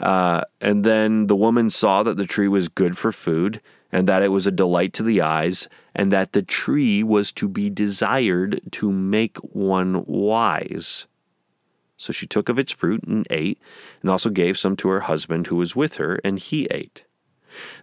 Uh, 0.00 0.42
and 0.60 0.84
then 0.84 1.26
the 1.26 1.34
woman 1.34 1.70
saw 1.70 2.04
that 2.04 2.16
the 2.16 2.26
tree 2.26 2.46
was 2.46 2.68
good 2.68 2.96
for 2.96 3.10
food 3.10 3.60
and 3.90 4.06
that 4.06 4.22
it 4.22 4.28
was 4.28 4.46
a 4.46 4.52
delight 4.52 4.92
to 4.94 5.02
the 5.02 5.20
eyes, 5.20 5.68
and 5.94 6.12
that 6.12 6.32
the 6.32 6.42
tree 6.42 7.02
was 7.02 7.32
to 7.32 7.48
be 7.48 7.70
desired 7.70 8.60
to 8.72 8.92
make 8.92 9.38
one 9.38 10.04
wise. 10.06 11.06
So 11.96 12.12
she 12.12 12.26
took 12.26 12.48
of 12.48 12.58
its 12.58 12.72
fruit 12.72 13.02
and 13.04 13.26
ate, 13.30 13.58
and 14.02 14.10
also 14.10 14.30
gave 14.30 14.58
some 14.58 14.76
to 14.76 14.88
her 14.88 15.00
husband 15.00 15.46
who 15.46 15.56
was 15.56 15.74
with 15.74 15.96
her, 15.96 16.20
and 16.22 16.38
he 16.38 16.66
ate. 16.66 17.04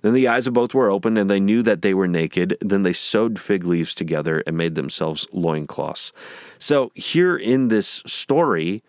Then 0.01 0.13
the 0.13 0.27
eyes 0.27 0.47
of 0.47 0.53
both 0.53 0.73
were 0.73 0.89
opened, 0.89 1.17
and 1.17 1.29
they 1.29 1.39
knew 1.39 1.61
that 1.63 1.81
they 1.81 1.93
were 1.93 2.07
naked. 2.07 2.57
Then 2.61 2.83
they 2.83 2.93
sewed 2.93 3.39
fig 3.39 3.65
leaves 3.65 3.93
together 3.93 4.43
and 4.45 4.55
made 4.55 4.75
themselves 4.75 5.27
loincloths. 5.33 6.13
So, 6.59 6.91
here 6.95 7.35
in 7.35 7.67
this 7.67 8.03
story, 8.05 8.83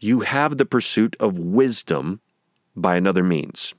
you 0.00 0.20
have 0.20 0.58
the 0.58 0.66
pursuit 0.66 1.16
of 1.18 1.38
wisdom 1.38 2.20
by 2.76 2.96
another 2.96 3.24
means 3.24 3.74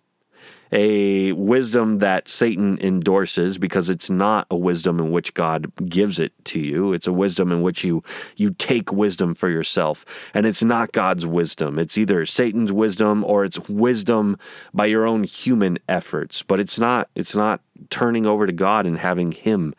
a 0.71 1.31
wisdom 1.33 1.99
that 1.99 2.27
Satan 2.27 2.77
endorses 2.79 3.57
because 3.57 3.89
it's 3.89 4.09
not 4.09 4.45
a 4.51 4.55
wisdom 4.55 4.99
in 4.99 5.11
which 5.11 5.33
God 5.33 5.71
gives 5.89 6.19
it 6.19 6.33
to 6.45 6.59
you. 6.59 6.93
It's 6.93 7.07
a 7.07 7.13
wisdom 7.13 7.51
in 7.51 7.61
which 7.61 7.83
you 7.83 8.03
you 8.35 8.51
take 8.51 8.91
wisdom 8.91 9.33
for 9.33 9.49
yourself. 9.49 10.05
And 10.33 10.45
it's 10.45 10.63
not 10.63 10.91
God's 10.91 11.25
wisdom. 11.25 11.79
It's 11.79 11.97
either 11.97 12.25
Satan's 12.25 12.71
wisdom 12.71 13.23
or 13.23 13.43
it's 13.43 13.59
wisdom 13.67 14.37
by 14.73 14.85
your 14.85 15.05
own 15.05 15.23
human 15.23 15.79
efforts. 15.87 16.43
But 16.43 16.59
it's 16.59 16.77
not 16.77 17.09
it's 17.15 17.35
not 17.35 17.61
turning 17.89 18.25
over 18.25 18.45
to 18.45 18.53
God 18.53 18.85
and 18.85 18.97
having 18.97 19.31
him 19.31 19.73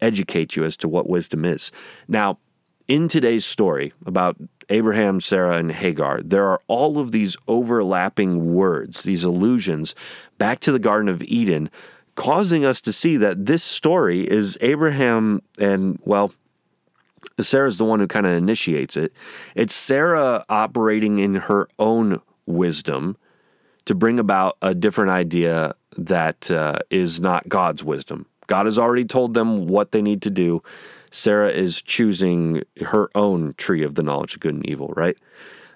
educate 0.00 0.54
you 0.54 0.64
as 0.64 0.76
to 0.76 0.88
what 0.88 1.08
wisdom 1.08 1.44
is. 1.44 1.72
Now, 2.06 2.38
in 2.86 3.08
today's 3.08 3.44
story 3.44 3.92
about 4.06 4.36
Abraham, 4.68 5.20
Sarah, 5.20 5.56
and 5.56 5.72
Hagar, 5.72 6.20
there 6.22 6.46
are 6.48 6.60
all 6.68 6.98
of 6.98 7.12
these 7.12 7.36
overlapping 7.46 8.54
words, 8.54 9.02
these 9.02 9.24
allusions 9.24 9.94
back 10.36 10.60
to 10.60 10.72
the 10.72 10.78
Garden 10.78 11.08
of 11.08 11.22
Eden, 11.22 11.70
causing 12.14 12.64
us 12.64 12.80
to 12.82 12.92
see 12.92 13.16
that 13.16 13.46
this 13.46 13.62
story 13.62 14.28
is 14.28 14.58
Abraham 14.60 15.42
and, 15.58 16.00
well, 16.04 16.32
Sarah's 17.40 17.78
the 17.78 17.84
one 17.84 18.00
who 18.00 18.06
kind 18.06 18.26
of 18.26 18.32
initiates 18.32 18.96
it. 18.96 19.12
It's 19.54 19.74
Sarah 19.74 20.44
operating 20.48 21.18
in 21.18 21.36
her 21.36 21.68
own 21.78 22.20
wisdom 22.46 23.16
to 23.84 23.94
bring 23.94 24.18
about 24.18 24.56
a 24.60 24.74
different 24.74 25.10
idea 25.10 25.74
that 25.96 26.50
uh, 26.50 26.78
is 26.90 27.20
not 27.20 27.48
God's 27.48 27.82
wisdom. 27.82 28.26
God 28.46 28.66
has 28.66 28.78
already 28.78 29.04
told 29.04 29.34
them 29.34 29.66
what 29.66 29.92
they 29.92 30.02
need 30.02 30.22
to 30.22 30.30
do. 30.30 30.62
Sarah 31.10 31.50
is 31.50 31.82
choosing 31.82 32.62
her 32.86 33.08
own 33.14 33.54
tree 33.56 33.82
of 33.82 33.94
the 33.94 34.02
knowledge 34.02 34.34
of 34.34 34.40
good 34.40 34.54
and 34.54 34.66
evil, 34.68 34.92
right? 34.96 35.16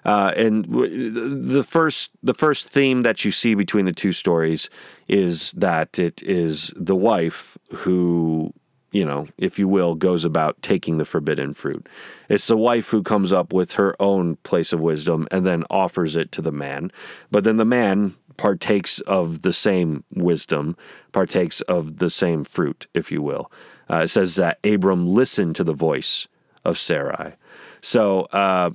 Uh, 0.05 0.33
and 0.35 0.65
the 0.65 1.63
first 1.63 2.11
the 2.21 2.33
first 2.33 2.67
theme 2.67 3.03
that 3.03 3.23
you 3.23 3.31
see 3.31 3.55
between 3.55 3.85
the 3.85 3.93
two 3.93 4.11
stories 4.11 4.69
is 5.07 5.51
that 5.53 5.97
it 5.97 6.21
is 6.23 6.73
the 6.75 6.95
wife 6.95 7.57
who 7.71 8.53
you 8.93 9.03
know, 9.03 9.27
if 9.39 9.57
you 9.57 9.67
will, 9.67 9.95
goes 9.95 10.23
about 10.23 10.61
taking 10.61 10.99
the 10.99 11.05
forbidden 11.05 11.53
fruit. 11.55 11.89
It's 12.29 12.45
the 12.45 12.55
wife 12.55 12.89
who 12.89 13.01
comes 13.01 13.33
up 13.33 13.51
with 13.51 13.73
her 13.73 13.95
own 13.99 14.35
place 14.37 14.71
of 14.71 14.81
wisdom 14.81 15.27
and 15.31 15.47
then 15.47 15.63
offers 15.69 16.15
it 16.15 16.31
to 16.33 16.43
the 16.43 16.51
man. 16.51 16.91
But 17.31 17.43
then 17.43 17.57
the 17.57 17.65
man 17.65 18.13
partakes 18.37 18.99
of 19.01 19.41
the 19.41 19.51
same 19.51 20.03
wisdom, 20.13 20.77
partakes 21.11 21.61
of 21.61 21.97
the 21.97 22.09
same 22.09 22.43
fruit, 22.43 22.87
if 22.93 23.11
you 23.11 23.21
will. 23.21 23.51
Uh, 23.89 24.01
it 24.03 24.07
says 24.07 24.35
that 24.35 24.59
Abram 24.63 25.07
listened 25.07 25.55
to 25.57 25.63
the 25.63 25.73
voice 25.73 26.27
of 26.63 26.77
Sarai. 26.77 27.33
So 27.81 28.21
uh, 28.31 28.71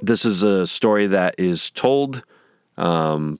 this 0.00 0.24
is 0.24 0.42
a 0.42 0.66
story 0.66 1.06
that 1.06 1.34
is 1.38 1.70
told. 1.70 2.24
Um, 2.76 3.38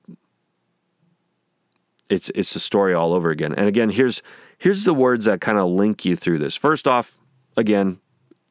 it's 2.08 2.30
it's 2.34 2.54
a 2.56 2.60
story 2.60 2.94
all 2.94 3.12
over 3.12 3.30
again. 3.30 3.54
And 3.54 3.68
again, 3.68 3.90
here's 3.90 4.22
here's 4.56 4.84
the 4.84 4.94
words 4.94 5.24
that 5.26 5.40
kind 5.40 5.58
of 5.58 5.68
link 5.70 6.04
you 6.04 6.16
through 6.16 6.38
this. 6.38 6.56
First 6.56 6.88
off, 6.88 7.18
again, 7.56 7.98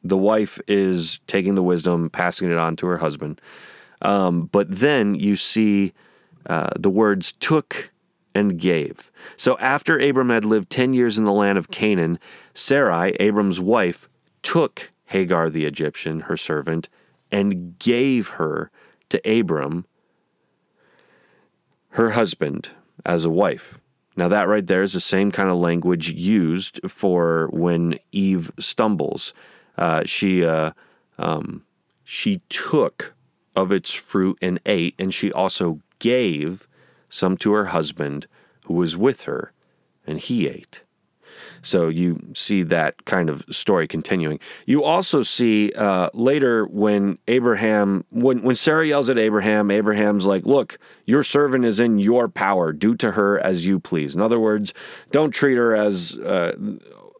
the 0.03 0.17
wife 0.17 0.59
is 0.67 1.19
taking 1.27 1.55
the 1.55 1.63
wisdom, 1.63 2.09
passing 2.09 2.51
it 2.51 2.57
on 2.57 2.75
to 2.77 2.87
her 2.87 2.97
husband. 2.97 3.41
Um, 4.01 4.45
but 4.45 4.69
then 4.69 5.15
you 5.15 5.35
see 5.35 5.93
uh, 6.45 6.69
the 6.77 6.89
words 6.89 7.31
took 7.33 7.91
and 8.33 8.59
gave. 8.59 9.11
So 9.35 9.57
after 9.57 9.97
Abram 9.99 10.29
had 10.29 10.45
lived 10.45 10.69
10 10.69 10.93
years 10.93 11.17
in 11.17 11.23
the 11.23 11.31
land 11.31 11.57
of 11.57 11.71
Canaan, 11.71 12.19
Sarai, 12.53 13.11
Abram's 13.19 13.59
wife, 13.59 14.07
took 14.43 14.91
Hagar 15.05 15.49
the 15.49 15.65
Egyptian, 15.65 16.21
her 16.21 16.37
servant, 16.37 16.89
and 17.31 17.77
gave 17.79 18.29
her 18.29 18.71
to 19.09 19.39
Abram, 19.39 19.85
her 21.89 22.11
husband, 22.11 22.69
as 23.05 23.25
a 23.25 23.29
wife. 23.29 23.79
Now, 24.15 24.27
that 24.29 24.47
right 24.47 24.65
there 24.65 24.81
is 24.81 24.93
the 24.93 24.99
same 24.99 25.31
kind 25.31 25.49
of 25.49 25.57
language 25.57 26.11
used 26.11 26.79
for 26.89 27.49
when 27.53 27.99
Eve 28.11 28.51
stumbles. 28.59 29.33
Uh, 29.77 30.03
she, 30.05 30.43
uh, 30.43 30.71
um, 31.19 31.63
she 32.03 32.41
took 32.49 33.15
of 33.55 33.71
its 33.71 33.91
fruit 33.91 34.37
and 34.41 34.59
ate, 34.65 34.95
and 34.99 35.13
she 35.13 35.31
also 35.31 35.79
gave 35.99 36.67
some 37.09 37.37
to 37.37 37.53
her 37.53 37.65
husband 37.65 38.27
who 38.65 38.75
was 38.75 38.97
with 38.97 39.23
her, 39.23 39.53
and 40.05 40.19
he 40.19 40.47
ate. 40.47 40.83
So 41.61 41.89
you 41.89 42.21
see 42.33 42.63
that 42.63 43.05
kind 43.05 43.29
of 43.29 43.43
story 43.49 43.87
continuing. 43.87 44.39
You 44.65 44.83
also 44.83 45.21
see 45.23 45.71
uh, 45.75 46.09
later 46.13 46.65
when 46.65 47.17
Abraham, 47.27 48.05
when, 48.09 48.41
when 48.41 48.55
Sarah 48.55 48.87
yells 48.87 49.09
at 49.09 49.17
Abraham, 49.17 49.71
Abraham's 49.71 50.25
like, 50.25 50.45
Look, 50.45 50.77
your 51.05 51.23
servant 51.23 51.65
is 51.65 51.79
in 51.79 51.99
your 51.99 52.27
power. 52.27 52.71
Do 52.71 52.95
to 52.95 53.11
her 53.11 53.39
as 53.39 53.65
you 53.65 53.79
please. 53.79 54.15
In 54.15 54.21
other 54.21 54.39
words, 54.39 54.73
don't 55.11 55.31
treat 55.31 55.55
her 55.55 55.75
as 55.75 56.17
uh, 56.19 56.55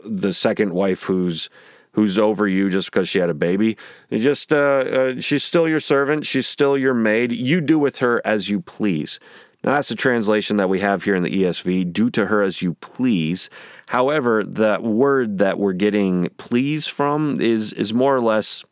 the 0.03 0.33
second 0.33 0.73
wife 0.73 1.03
who's 1.03 1.49
who's 1.91 2.19
over 2.19 2.47
you 2.47 2.69
just 2.69 2.91
because 2.91 3.09
she 3.09 3.17
had 3.17 3.29
a 3.29 3.33
baby. 3.33 3.75
just 4.11 4.53
uh, 4.53 4.55
uh, 4.55 5.19
she's 5.19 5.43
still 5.43 5.67
your 5.67 5.79
servant. 5.79 6.27
She's 6.27 6.45
still 6.45 6.77
your 6.77 6.93
maid. 6.93 7.31
You 7.31 7.59
do 7.59 7.79
with 7.79 7.99
her 7.99 8.21
as 8.23 8.49
you 8.49 8.61
please. 8.61 9.19
Now, 9.63 9.73
that's 9.73 9.89
the 9.89 9.95
translation 9.95 10.57
that 10.57 10.69
we 10.69 10.79
have 10.79 11.03
here 11.03 11.15
in 11.15 11.23
the 11.23 11.43
ESV 11.43 11.91
do 11.91 12.09
to 12.11 12.27
her 12.27 12.41
as 12.41 12.61
you 12.61 12.75
please. 12.75 13.49
However, 13.87 14.43
that 14.43 14.83
word 14.83 15.39
that 15.39 15.57
we're 15.57 15.73
getting 15.73 16.29
please 16.37 16.87
from 16.87 17.41
is, 17.41 17.73
is 17.73 17.93
more 17.93 18.15
or 18.15 18.21
less, 18.21 18.63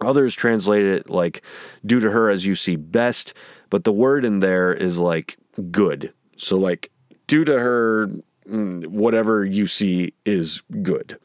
others 0.00 0.34
translate 0.34 0.84
it 0.84 1.08
like 1.08 1.42
do 1.86 2.00
to 2.00 2.10
her 2.10 2.28
as 2.28 2.44
you 2.44 2.54
see 2.54 2.76
best, 2.76 3.32
but 3.70 3.84
the 3.84 3.92
word 3.92 4.24
in 4.24 4.40
there 4.40 4.72
is 4.72 4.98
like 4.98 5.38
good. 5.70 6.12
So, 6.36 6.58
like, 6.58 6.90
do 7.26 7.44
to 7.44 7.58
her 7.58 8.10
mm, 8.48 8.86
whatever 8.88 9.44
you 9.44 9.66
see 9.66 10.14
is 10.26 10.62
good. 10.82 11.18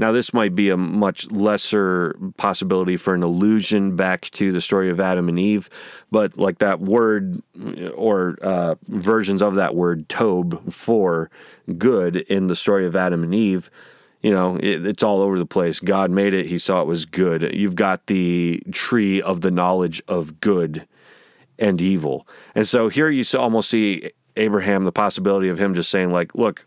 Now, 0.00 0.12
this 0.12 0.32
might 0.32 0.54
be 0.54 0.70
a 0.70 0.78
much 0.78 1.30
lesser 1.30 2.16
possibility 2.38 2.96
for 2.96 3.12
an 3.12 3.22
allusion 3.22 3.96
back 3.96 4.30
to 4.30 4.50
the 4.50 4.62
story 4.62 4.88
of 4.88 4.98
Adam 4.98 5.28
and 5.28 5.38
Eve, 5.38 5.68
but 6.10 6.38
like 6.38 6.56
that 6.60 6.80
word 6.80 7.42
or 7.94 8.38
uh, 8.40 8.76
versions 8.88 9.42
of 9.42 9.56
that 9.56 9.74
word, 9.74 10.08
tob, 10.08 10.72
for 10.72 11.30
good 11.76 12.16
in 12.16 12.46
the 12.46 12.56
story 12.56 12.86
of 12.86 12.96
Adam 12.96 13.22
and 13.22 13.34
Eve, 13.34 13.70
you 14.22 14.30
know, 14.30 14.56
it, 14.56 14.86
it's 14.86 15.02
all 15.02 15.20
over 15.20 15.38
the 15.38 15.44
place. 15.44 15.80
God 15.80 16.10
made 16.10 16.32
it, 16.32 16.46
He 16.46 16.58
saw 16.58 16.80
it 16.80 16.86
was 16.86 17.04
good. 17.04 17.54
You've 17.54 17.76
got 17.76 18.06
the 18.06 18.62
tree 18.72 19.20
of 19.20 19.42
the 19.42 19.50
knowledge 19.50 20.02
of 20.08 20.40
good 20.40 20.88
and 21.58 21.78
evil. 21.78 22.26
And 22.54 22.66
so 22.66 22.88
here 22.88 23.10
you 23.10 23.22
almost 23.38 23.68
see 23.68 24.12
Abraham, 24.36 24.84
the 24.84 24.92
possibility 24.92 25.50
of 25.50 25.60
him 25.60 25.74
just 25.74 25.90
saying, 25.90 26.10
like, 26.10 26.34
look, 26.34 26.66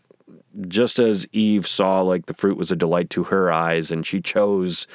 just 0.68 0.98
as 0.98 1.26
Eve 1.32 1.66
saw 1.66 2.00
like 2.00 2.26
the 2.26 2.34
fruit 2.34 2.56
was 2.56 2.70
a 2.70 2.76
delight 2.76 3.10
to 3.10 3.24
her 3.24 3.52
eyes, 3.52 3.90
and 3.90 4.06
she 4.06 4.20
chose 4.20 4.86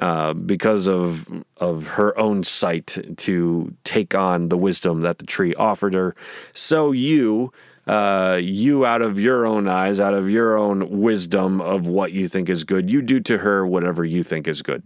uh, 0.00 0.34
because 0.34 0.88
of 0.88 1.44
of 1.58 1.86
her 1.88 2.18
own 2.18 2.42
sight 2.44 2.98
to 3.16 3.74
take 3.84 4.14
on 4.14 4.48
the 4.48 4.58
wisdom 4.58 5.02
that 5.02 5.18
the 5.18 5.26
tree 5.26 5.54
offered 5.54 5.94
her. 5.94 6.14
So 6.52 6.92
you, 6.92 7.52
uh, 7.86 8.38
you 8.42 8.84
out 8.84 9.02
of 9.02 9.20
your 9.20 9.46
own 9.46 9.68
eyes, 9.68 10.00
out 10.00 10.14
of 10.14 10.28
your 10.28 10.56
own 10.56 11.00
wisdom 11.00 11.60
of 11.60 11.86
what 11.86 12.12
you 12.12 12.28
think 12.28 12.48
is 12.48 12.64
good, 12.64 12.90
you 12.90 13.02
do 13.02 13.20
to 13.20 13.38
her 13.38 13.66
whatever 13.66 14.04
you 14.04 14.24
think 14.24 14.48
is 14.48 14.62
good. 14.62 14.82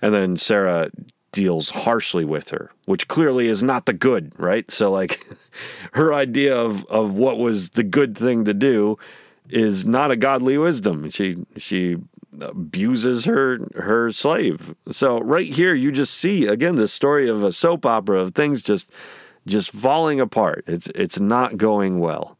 And 0.00 0.14
then 0.14 0.36
Sarah 0.36 0.90
deals 1.36 1.68
harshly 1.68 2.24
with 2.24 2.48
her, 2.48 2.70
which 2.86 3.08
clearly 3.08 3.46
is 3.46 3.62
not 3.62 3.84
the 3.84 3.92
good, 3.92 4.32
right? 4.38 4.70
So 4.70 4.90
like 4.90 5.20
her 5.92 6.14
idea 6.14 6.56
of 6.56 6.86
of 6.86 7.12
what 7.18 7.38
was 7.38 7.70
the 7.70 7.82
good 7.82 8.16
thing 8.16 8.46
to 8.46 8.54
do 8.54 8.98
is 9.50 9.86
not 9.86 10.10
a 10.10 10.16
godly 10.16 10.56
wisdom. 10.56 11.10
She 11.10 11.44
she 11.58 11.98
abuses 12.40 13.26
her 13.26 13.58
her 13.74 14.10
slave. 14.12 14.74
So 14.90 15.18
right 15.18 15.46
here 15.46 15.74
you 15.74 15.92
just 15.92 16.14
see 16.14 16.46
again 16.46 16.76
the 16.76 16.88
story 16.88 17.28
of 17.28 17.44
a 17.44 17.52
soap 17.52 17.84
opera 17.84 18.18
of 18.18 18.32
things 18.32 18.62
just 18.62 18.90
just 19.46 19.70
falling 19.72 20.18
apart. 20.18 20.64
It's 20.66 20.86
it's 20.94 21.20
not 21.20 21.58
going 21.58 22.00
well. 22.00 22.38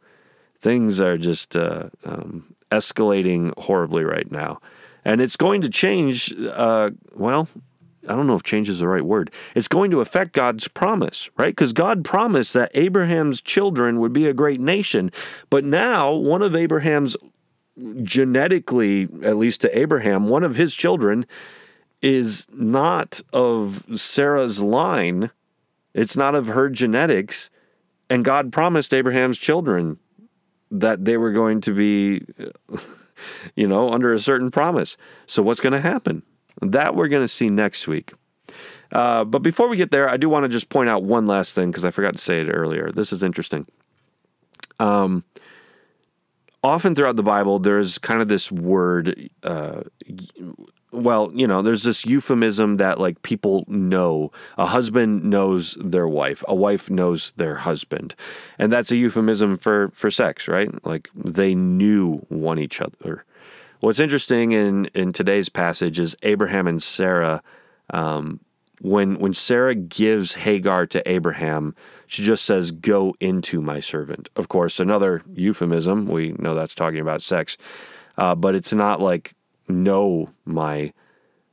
Things 0.59 1.03
are 1.03 1.19
just 1.19 1.55
uh, 1.55 1.91
um, 2.03 2.55
escalating 2.71 3.57
horribly 3.59 4.05
right 4.05 4.33
now, 4.33 4.59
and 5.05 5.21
it's 5.21 5.37
going 5.37 5.61
to 5.61 5.69
change. 5.69 6.33
Uh, 6.35 6.93
well, 7.15 7.47
I 8.09 8.15
don't 8.15 8.27
know 8.27 8.35
if 8.35 8.43
change 8.43 8.69
is 8.69 8.81
the 8.81 8.89
right 8.89 9.05
word. 9.05 9.31
It's 9.55 9.69
going 9.69 9.91
to 9.91 10.01
affect 10.01 10.33
God's 10.33 10.69
promise, 10.69 11.31
right? 11.37 11.55
Because 11.55 11.73
God 11.73 12.05
promised 12.05 12.53
that 12.55 12.71
Abraham's 12.75 13.41
children 13.41 14.01
would 14.01 14.13
be 14.13 14.27
a 14.27 14.35
great 14.35 14.61
nation. 14.61 15.11
But 15.51 15.65
now, 15.65 16.13
one 16.13 16.43
of 16.43 16.55
Abraham's 16.55 17.17
genetically, 18.03 19.09
at 19.23 19.37
least 19.37 19.61
to 19.63 19.79
Abraham, 19.79 20.29
one 20.29 20.45
of 20.45 20.57
his 20.57 20.75
children 20.75 21.27
is 22.03 22.47
not 22.53 23.21
of 23.33 23.85
Sarah's 24.01 24.63
line, 24.63 25.31
it's 25.95 26.17
not 26.17 26.35
of 26.35 26.47
her 26.49 26.69
genetics. 26.69 27.51
And 28.09 28.25
God 28.25 28.53
promised 28.53 28.95
Abraham's 28.95 29.39
children 29.39 29.99
that 30.71 31.05
they 31.05 31.17
were 31.17 31.33
going 31.33 31.61
to 31.63 31.73
be, 31.73 32.25
you 33.57 33.67
know, 33.67 33.91
under 33.91 34.13
a 34.13 34.21
certain 34.21 34.51
promise. 34.51 34.97
So, 35.27 35.43
what's 35.43 35.61
going 35.61 35.73
to 35.73 35.81
happen? 35.81 36.23
That 36.63 36.95
we're 36.95 37.09
going 37.09 37.25
to 37.25 37.29
see 37.29 37.51
next 37.51 37.87
week. 37.87 38.13
Uh, 38.93 39.25
but 39.25 39.41
before 39.41 39.69
we 39.69 39.77
get 39.77 39.91
there, 39.91 40.09
I 40.09 40.17
do 40.17 40.29
want 40.29 40.45
to 40.45 40.49
just 40.49 40.69
point 40.69 40.89
out 40.89 41.03
one 41.03 41.27
last 41.27 41.55
thing 41.55 41.71
because 41.71 41.85
I 41.85 41.91
forgot 41.91 42.13
to 42.15 42.21
say 42.21 42.41
it 42.41 42.49
earlier. 42.49 42.91
This 42.93 43.13
is 43.13 43.23
interesting. 43.23 43.67
Um, 44.79 45.25
often 46.63 46.95
throughout 46.95 47.17
the 47.17 47.23
Bible, 47.23 47.59
there's 47.59 47.99
kind 47.99 48.21
of 48.21 48.29
this 48.29 48.51
word. 48.51 49.31
Uh, 49.43 49.83
well, 50.93 51.31
you 51.35 51.47
know, 51.47 51.63
there's 51.63 51.83
this 51.83 52.07
euphemism 52.07 52.77
that 52.79 52.99
like 52.99 53.23
people 53.23 53.65
know. 53.69 54.33
A 54.57 54.67
husband 54.67 55.25
knows 55.25 55.77
their 55.81 56.09
wife. 56.09 56.43
A 56.49 56.55
wife 56.55 56.89
knows 56.89 57.33
their 57.33 57.57
husband, 57.57 58.15
and 58.59 58.73
that's 58.73 58.91
a 58.91 58.97
euphemism 58.97 59.57
for 59.57 59.91
for 59.93 60.11
sex, 60.11 60.49
right? 60.49 60.71
Like 60.87 61.09
they 61.15 61.55
knew 61.55 62.25
one 62.29 62.59
each 62.59 62.81
other. 62.81 63.25
What's 63.81 64.01
interesting 64.01 64.53
in 64.53 64.87
in 64.95 65.13
today's 65.13 65.49
passage 65.49 65.99
is 65.99 66.17
Abraham 66.23 66.67
and 66.67 66.83
Sarah. 66.83 67.43
Um, 67.91 68.41
when 68.81 69.19
when 69.19 69.35
Sarah 69.35 69.75
gives 69.75 70.37
Hagar 70.37 70.87
to 70.87 71.07
Abraham, 71.09 71.75
she 72.07 72.25
just 72.25 72.45
says, 72.45 72.71
"Go 72.71 73.15
into 73.21 73.61
my 73.61 73.81
servant." 73.81 74.31
Of 74.35 74.49
course, 74.49 74.81
another 74.81 75.23
euphemism. 75.33 76.07
We 76.07 76.33
know 76.39 76.55
that's 76.55 76.75
talking 76.75 77.01
about 77.01 77.21
sex, 77.21 77.59
uh, 78.17 78.35
but 78.35 78.55
it's 78.55 78.73
not 78.73 79.01
like 79.01 79.35
know 79.69 80.31
my 80.47 80.93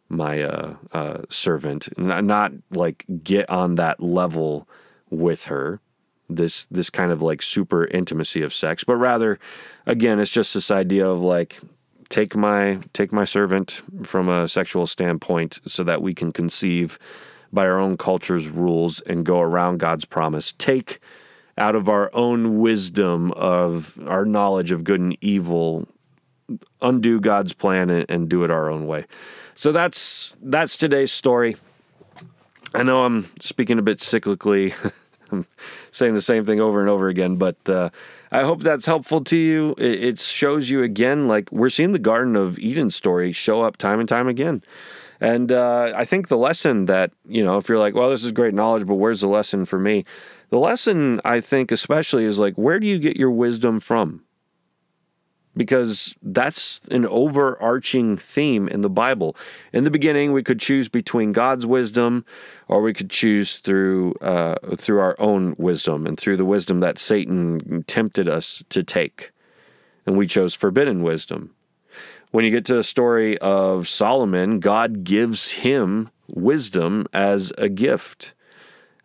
my 0.07 0.43
uh, 0.43 0.75
uh, 0.93 1.21
servant. 1.29 1.89
Not, 1.97 2.23
not 2.23 2.53
like 2.71 3.05
get 3.23 3.49
on 3.49 3.75
that 3.75 4.01
level 4.01 4.67
with 5.09 5.45
her. 5.45 5.81
This 6.29 6.65
this 6.65 6.89
kind 6.89 7.11
of 7.11 7.21
like 7.21 7.41
super 7.41 7.85
intimacy 7.85 8.41
of 8.43 8.53
sex, 8.53 8.85
but 8.85 8.95
rather, 8.95 9.39
again, 9.85 10.19
it's 10.21 10.31
just 10.31 10.53
this 10.53 10.71
idea 10.71 11.07
of 11.07 11.19
like 11.19 11.59
take 12.13 12.35
my 12.35 12.77
take 12.93 13.11
my 13.11 13.25
servant 13.25 13.81
from 14.03 14.29
a 14.29 14.47
sexual 14.47 14.85
standpoint 14.85 15.59
so 15.65 15.83
that 15.83 15.99
we 15.99 16.13
can 16.13 16.31
conceive 16.31 16.99
by 17.51 17.65
our 17.65 17.79
own 17.79 17.97
culture's 17.97 18.47
rules 18.49 19.01
and 19.01 19.25
go 19.25 19.41
around 19.41 19.79
God's 19.79 20.05
promise. 20.05 20.53
Take 20.59 20.99
out 21.57 21.75
of 21.75 21.89
our 21.89 22.11
own 22.13 22.59
wisdom 22.59 23.31
of 23.31 23.99
our 24.05 24.25
knowledge 24.25 24.71
of 24.71 24.83
good 24.83 24.99
and 24.99 25.17
evil, 25.21 25.87
undo 26.83 27.19
God's 27.19 27.53
plan 27.53 27.89
and, 27.89 28.05
and 28.07 28.29
do 28.29 28.43
it 28.43 28.51
our 28.51 28.69
own 28.69 28.85
way. 28.85 29.05
So 29.55 29.71
that's 29.71 30.35
that's 30.39 30.77
today's 30.77 31.11
story. 31.11 31.55
I 32.75 32.83
know 32.83 33.05
I'm 33.05 33.27
speaking 33.39 33.79
a 33.79 33.83
bit 33.83 33.97
cyclically. 33.97 34.75
I'm 35.31 35.47
saying 35.91 36.13
the 36.13 36.21
same 36.21 36.45
thing 36.45 36.61
over 36.61 36.79
and 36.79 36.89
over 36.91 37.09
again, 37.09 37.37
but 37.37 37.57
uh, 37.67 37.89
I 38.33 38.41
hope 38.43 38.63
that's 38.63 38.87
helpful 38.87 39.23
to 39.25 39.37
you. 39.37 39.75
It, 39.77 40.19
shows 40.19 40.69
you 40.69 40.81
again, 40.81 41.27
like 41.27 41.51
we're 41.51 41.69
seeing 41.69 41.91
the 41.91 41.99
Garden 41.99 42.35
of 42.35 42.57
Eden 42.57 42.89
story 42.89 43.31
show 43.31 43.61
up 43.61 43.77
time 43.77 43.99
and 43.99 44.09
time 44.09 44.27
again. 44.27 44.63
And 45.21 45.51
uh, 45.51 45.93
I 45.95 46.03
think 46.03 46.27
the 46.27 46.37
lesson 46.37 46.85
that, 46.87 47.11
you 47.27 47.43
know, 47.45 47.57
if 47.57 47.69
you're 47.69 47.77
like, 47.77 47.93
well, 47.93 48.09
this 48.09 48.23
is 48.23 48.31
great 48.31 48.53
knowledge, 48.53 48.87
but 48.87 48.95
where's 48.95 49.21
the 49.21 49.27
lesson 49.27 49.65
for 49.65 49.77
me? 49.77 50.03
The 50.49 50.57
lesson, 50.57 51.21
I 51.23 51.39
think, 51.39 51.71
especially 51.71 52.25
is 52.25 52.39
like, 52.39 52.55
where 52.55 52.79
do 52.79 52.87
you 52.87 52.97
get 52.99 53.17
your 53.17 53.31
wisdom 53.31 53.79
from? 53.79 54.23
Because 55.55 56.15
that's 56.21 56.81
an 56.89 57.05
overarching 57.05 58.17
theme 58.17 58.67
in 58.67 58.81
the 58.81 58.89
Bible. 58.89 59.35
In 59.71 59.83
the 59.83 59.91
beginning, 59.91 60.33
we 60.33 60.43
could 60.43 60.59
choose 60.59 60.89
between 60.89 61.31
God's 61.31 61.65
wisdom, 61.65 62.25
or 62.67 62.81
we 62.81 62.93
could 62.93 63.09
choose 63.09 63.57
through 63.57 64.13
uh, 64.21 64.55
through 64.75 64.99
our 64.99 65.15
own 65.19 65.55
wisdom 65.57 66.07
and 66.07 66.19
through 66.19 66.37
the 66.37 66.45
wisdom 66.45 66.79
that 66.79 66.99
Satan 66.99 67.83
tempted 67.87 68.27
us 68.27 68.63
to 68.69 68.83
take, 68.83 69.31
and 70.05 70.17
we 70.17 70.27
chose 70.27 70.53
forbidden 70.53 71.03
wisdom. 71.03 71.51
When 72.31 72.45
you 72.45 72.51
get 72.51 72.65
to 72.65 72.73
the 72.73 72.83
story 72.83 73.37
of 73.37 73.87
Solomon, 73.87 74.59
God 74.59 75.03
gives 75.03 75.51
him 75.51 76.09
wisdom 76.27 77.05
as 77.13 77.53
a 77.59 77.69
gift, 77.69 78.33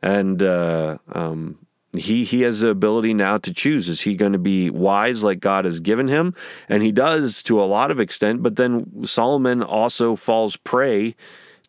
and 0.01 0.43
uh, 0.43 0.97
um, 1.13 1.59
he 2.01 2.25
he 2.25 2.43
has 2.43 2.61
the 2.61 2.69
ability 2.69 3.15
now 3.15 3.39
to 3.39 3.53
choose. 3.53 3.89
Is 3.89 4.03
he 4.03 4.15
going 4.15 4.33
to 4.33 4.39
be 4.39 4.71
wise 4.71 5.25
like 5.25 5.41
god 5.41 5.65
has 5.65 5.81
given 5.81 6.09
him? 6.09 6.35
And 6.69 6.83
he 6.83 6.93
does 6.93 7.43
to 7.45 7.61
a 7.61 7.65
lot 7.65 7.91
of 7.91 8.01
extent 8.01 8.43
but 8.43 8.57
then 8.57 9.05
solomon 9.05 9.63
also 9.63 10.17
falls 10.17 10.57
prey 10.57 11.15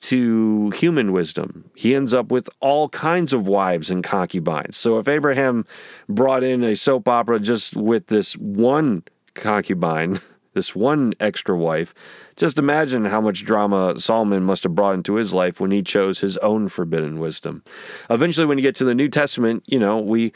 to 0.01 0.71
human 0.75 1.11
wisdom. 1.11 1.69
He 1.75 1.93
ends 1.93 2.13
up 2.13 2.31
with 2.31 2.49
all 2.61 2.87
kinds 2.89 3.33
of 3.33 3.45
wives 3.47 3.91
and 3.91 4.03
concubines. 4.03 4.77
So 4.77 4.97
if 4.97 5.07
abraham 5.07 5.65
brought 6.07 6.43
in 6.43 6.63
a 6.63 6.75
soap 6.75 7.07
opera 7.07 7.39
just 7.39 7.75
with 7.75 8.07
this 8.07 8.37
one 8.37 9.03
concubine 9.33 10.19
this 10.53 10.75
one 10.75 11.13
extra 11.19 11.55
wife 11.55 11.93
just 12.39 12.57
imagine 12.57 13.03
how 13.05 13.19
much 13.19 13.43
drama 13.43 13.99
Solomon 13.99 14.43
must 14.43 14.63
have 14.63 14.73
brought 14.73 14.93
into 14.93 15.15
his 15.15 15.33
life 15.33 15.59
when 15.59 15.71
he 15.71 15.83
chose 15.83 16.19
his 16.19 16.37
own 16.37 16.69
forbidden 16.69 17.19
wisdom. 17.19 17.63
Eventually, 18.09 18.47
when 18.47 18.57
you 18.57 18.61
get 18.61 18.77
to 18.77 18.85
the 18.85 18.95
New 18.95 19.09
Testament, 19.09 19.63
you 19.67 19.77
know, 19.77 19.99
we 19.99 20.31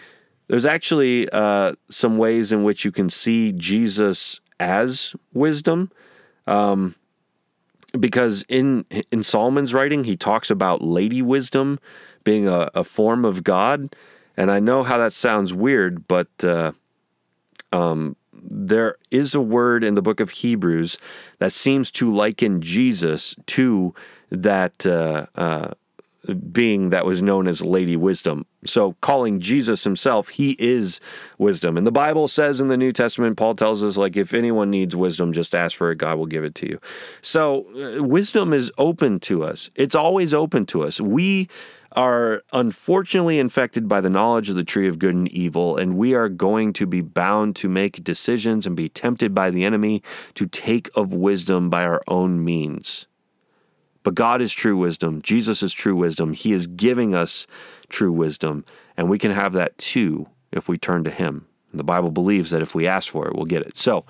there's 0.47 0.65
actually 0.65 1.29
uh, 1.29 1.73
some 1.89 2.17
ways 2.17 2.51
in 2.51 2.63
which 2.63 2.83
you 2.83 2.91
can 2.91 3.09
see 3.09 3.53
Jesus 3.53 4.41
as 4.59 5.15
wisdom. 5.33 5.91
Um, 6.45 6.95
because 7.97 8.43
in 8.49 8.85
in 9.09 9.23
Solomon's 9.23 9.73
writing, 9.73 10.03
he 10.03 10.17
talks 10.17 10.51
about 10.51 10.81
lady 10.81 11.21
wisdom 11.21 11.79
being 12.25 12.49
a, 12.49 12.69
a 12.75 12.83
form 12.83 13.23
of 13.23 13.45
God, 13.45 13.95
and 14.35 14.51
I 14.51 14.59
know 14.59 14.83
how 14.83 14.97
that 14.97 15.13
sounds 15.13 15.53
weird, 15.53 16.05
but 16.07 16.27
uh, 16.43 16.73
um, 17.71 18.17
there 18.41 18.97
is 19.11 19.35
a 19.35 19.41
word 19.41 19.83
in 19.83 19.93
the 19.93 20.01
book 20.01 20.19
of 20.19 20.29
Hebrews 20.29 20.97
that 21.39 21.51
seems 21.51 21.91
to 21.91 22.11
liken 22.11 22.61
Jesus 22.61 23.35
to 23.47 23.93
that 24.29 24.85
uh, 24.85 25.27
uh, 25.35 25.73
being 26.51 26.89
that 26.89 27.05
was 27.05 27.21
known 27.21 27.47
as 27.47 27.61
Lady 27.61 27.97
Wisdom. 27.97 28.45
So, 28.65 28.93
calling 29.01 29.39
Jesus 29.39 29.83
himself, 29.83 30.29
he 30.29 30.55
is 30.57 31.01
wisdom. 31.37 31.77
And 31.77 31.85
the 31.85 31.91
Bible 31.91 32.27
says 32.29 32.61
in 32.61 32.69
the 32.69 32.77
New 32.77 32.93
Testament, 32.93 33.35
Paul 33.35 33.55
tells 33.55 33.83
us, 33.83 33.97
like, 33.97 34.15
if 34.15 34.33
anyone 34.33 34.69
needs 34.69 34.95
wisdom, 34.95 35.33
just 35.33 35.53
ask 35.53 35.77
for 35.77 35.91
it, 35.91 35.97
God 35.97 36.17
will 36.17 36.25
give 36.25 36.45
it 36.45 36.55
to 36.55 36.69
you. 36.69 36.79
So, 37.21 37.67
uh, 37.75 38.03
wisdom 38.03 38.53
is 38.53 38.71
open 38.77 39.19
to 39.21 39.43
us, 39.43 39.69
it's 39.75 39.95
always 39.95 40.33
open 40.33 40.65
to 40.67 40.83
us. 40.83 41.01
We 41.01 41.49
are 41.95 42.43
unfortunately 42.51 43.39
infected 43.39 43.87
by 43.87 44.01
the 44.01 44.09
knowledge 44.09 44.49
of 44.49 44.55
the 44.55 44.63
tree 44.63 44.87
of 44.87 44.99
good 44.99 45.15
and 45.15 45.27
evil, 45.29 45.77
and 45.77 45.97
we 45.97 46.13
are 46.13 46.29
going 46.29 46.73
to 46.73 46.85
be 46.85 47.01
bound 47.01 47.55
to 47.57 47.69
make 47.69 48.03
decisions 48.03 48.65
and 48.65 48.75
be 48.75 48.89
tempted 48.89 49.33
by 49.33 49.49
the 49.49 49.63
enemy 49.63 50.03
to 50.35 50.45
take 50.45 50.89
of 50.95 51.13
wisdom 51.13 51.69
by 51.69 51.83
our 51.83 52.01
own 52.07 52.43
means. 52.43 53.07
But 54.03 54.15
God 54.15 54.41
is 54.41 54.53
true 54.53 54.77
wisdom. 54.77 55.21
Jesus 55.21 55.63
is 55.63 55.73
true 55.73 55.95
wisdom. 55.95 56.33
He 56.33 56.51
is 56.51 56.67
giving 56.67 57.15
us 57.15 57.47
true 57.89 58.11
wisdom, 58.11 58.65
and 58.97 59.09
we 59.09 59.17
can 59.17 59.31
have 59.31 59.53
that 59.53 59.77
too 59.77 60.27
if 60.51 60.67
we 60.67 60.77
turn 60.77 61.03
to 61.05 61.11
Him. 61.11 61.45
And 61.71 61.79
the 61.79 61.85
Bible 61.85 62.11
believes 62.11 62.51
that 62.51 62.61
if 62.61 62.75
we 62.75 62.85
ask 62.85 63.11
for 63.11 63.27
it, 63.27 63.35
we'll 63.35 63.45
get 63.45 63.63
it. 63.63 63.77
So, 63.77 64.05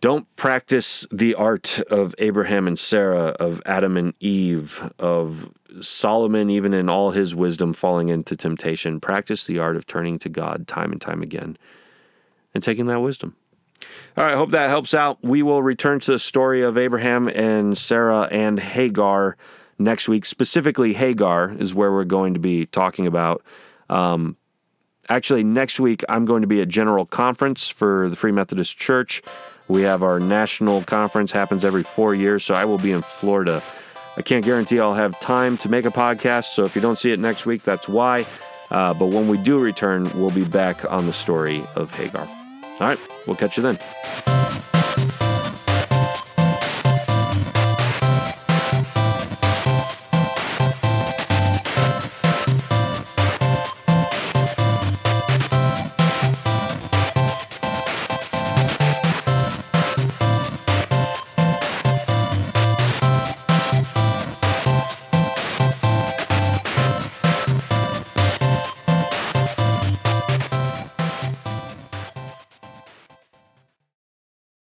don't 0.00 0.34
practice 0.36 1.06
the 1.10 1.34
art 1.34 1.80
of 1.90 2.14
Abraham 2.18 2.66
and 2.66 2.78
Sarah, 2.78 3.28
of 3.40 3.62
Adam 3.64 3.96
and 3.96 4.12
Eve, 4.20 4.92
of 4.98 5.50
Solomon, 5.80 6.50
even 6.50 6.74
in 6.74 6.88
all 6.88 7.10
his 7.10 7.34
wisdom, 7.34 7.72
falling 7.72 8.08
into 8.08 8.36
temptation. 8.36 9.00
practiced 9.00 9.46
the 9.46 9.58
art 9.58 9.76
of 9.76 9.86
turning 9.86 10.18
to 10.20 10.28
God 10.28 10.66
time 10.66 10.92
and 10.92 11.00
time 11.00 11.22
again 11.22 11.56
and 12.54 12.62
taking 12.62 12.86
that 12.86 13.00
wisdom. 13.00 13.36
All 14.16 14.24
right, 14.24 14.34
hope 14.34 14.50
that 14.52 14.70
helps 14.70 14.94
out. 14.94 15.18
We 15.22 15.42
will 15.42 15.62
return 15.62 16.00
to 16.00 16.12
the 16.12 16.18
story 16.18 16.62
of 16.62 16.78
Abraham 16.78 17.28
and 17.28 17.76
Sarah 17.76 18.28
and 18.30 18.58
Hagar 18.58 19.36
next 19.78 20.08
week. 20.08 20.24
Specifically, 20.24 20.94
Hagar 20.94 21.52
is 21.52 21.74
where 21.74 21.92
we're 21.92 22.04
going 22.04 22.34
to 22.34 22.40
be 22.40 22.66
talking 22.66 23.06
about. 23.06 23.42
Um, 23.90 24.36
actually, 25.08 25.44
next 25.44 25.78
week, 25.78 26.02
I'm 26.08 26.24
going 26.24 26.40
to 26.40 26.48
be 26.48 26.62
at 26.62 26.68
General 26.68 27.04
Conference 27.04 27.68
for 27.68 28.08
the 28.08 28.16
Free 28.16 28.32
Methodist 28.32 28.78
Church. 28.78 29.22
We 29.68 29.82
have 29.82 30.02
our 30.02 30.20
national 30.20 30.84
conference, 30.84 31.32
happens 31.32 31.64
every 31.64 31.82
four 31.82 32.14
years, 32.14 32.44
so 32.44 32.54
I 32.54 32.64
will 32.64 32.78
be 32.78 32.92
in 32.92 33.02
Florida. 33.02 33.62
I 34.16 34.22
can't 34.22 34.44
guarantee 34.44 34.80
I'll 34.80 34.94
have 34.94 35.18
time 35.20 35.58
to 35.58 35.68
make 35.68 35.84
a 35.84 35.90
podcast, 35.90 36.54
so 36.54 36.64
if 36.64 36.74
you 36.74 36.80
don't 36.80 36.98
see 36.98 37.12
it 37.12 37.20
next 37.20 37.46
week, 37.46 37.62
that's 37.62 37.88
why. 37.88 38.26
Uh, 38.70 38.94
but 38.94 39.06
when 39.06 39.28
we 39.28 39.38
do 39.38 39.58
return, 39.58 40.10
we'll 40.18 40.30
be 40.30 40.44
back 40.44 40.90
on 40.90 41.06
the 41.06 41.12
story 41.12 41.62
of 41.74 41.92
Hagar. 41.92 42.26
All 42.26 42.78
right, 42.80 42.98
we'll 43.26 43.36
catch 43.36 43.56
you 43.56 43.62
then. 43.62 44.45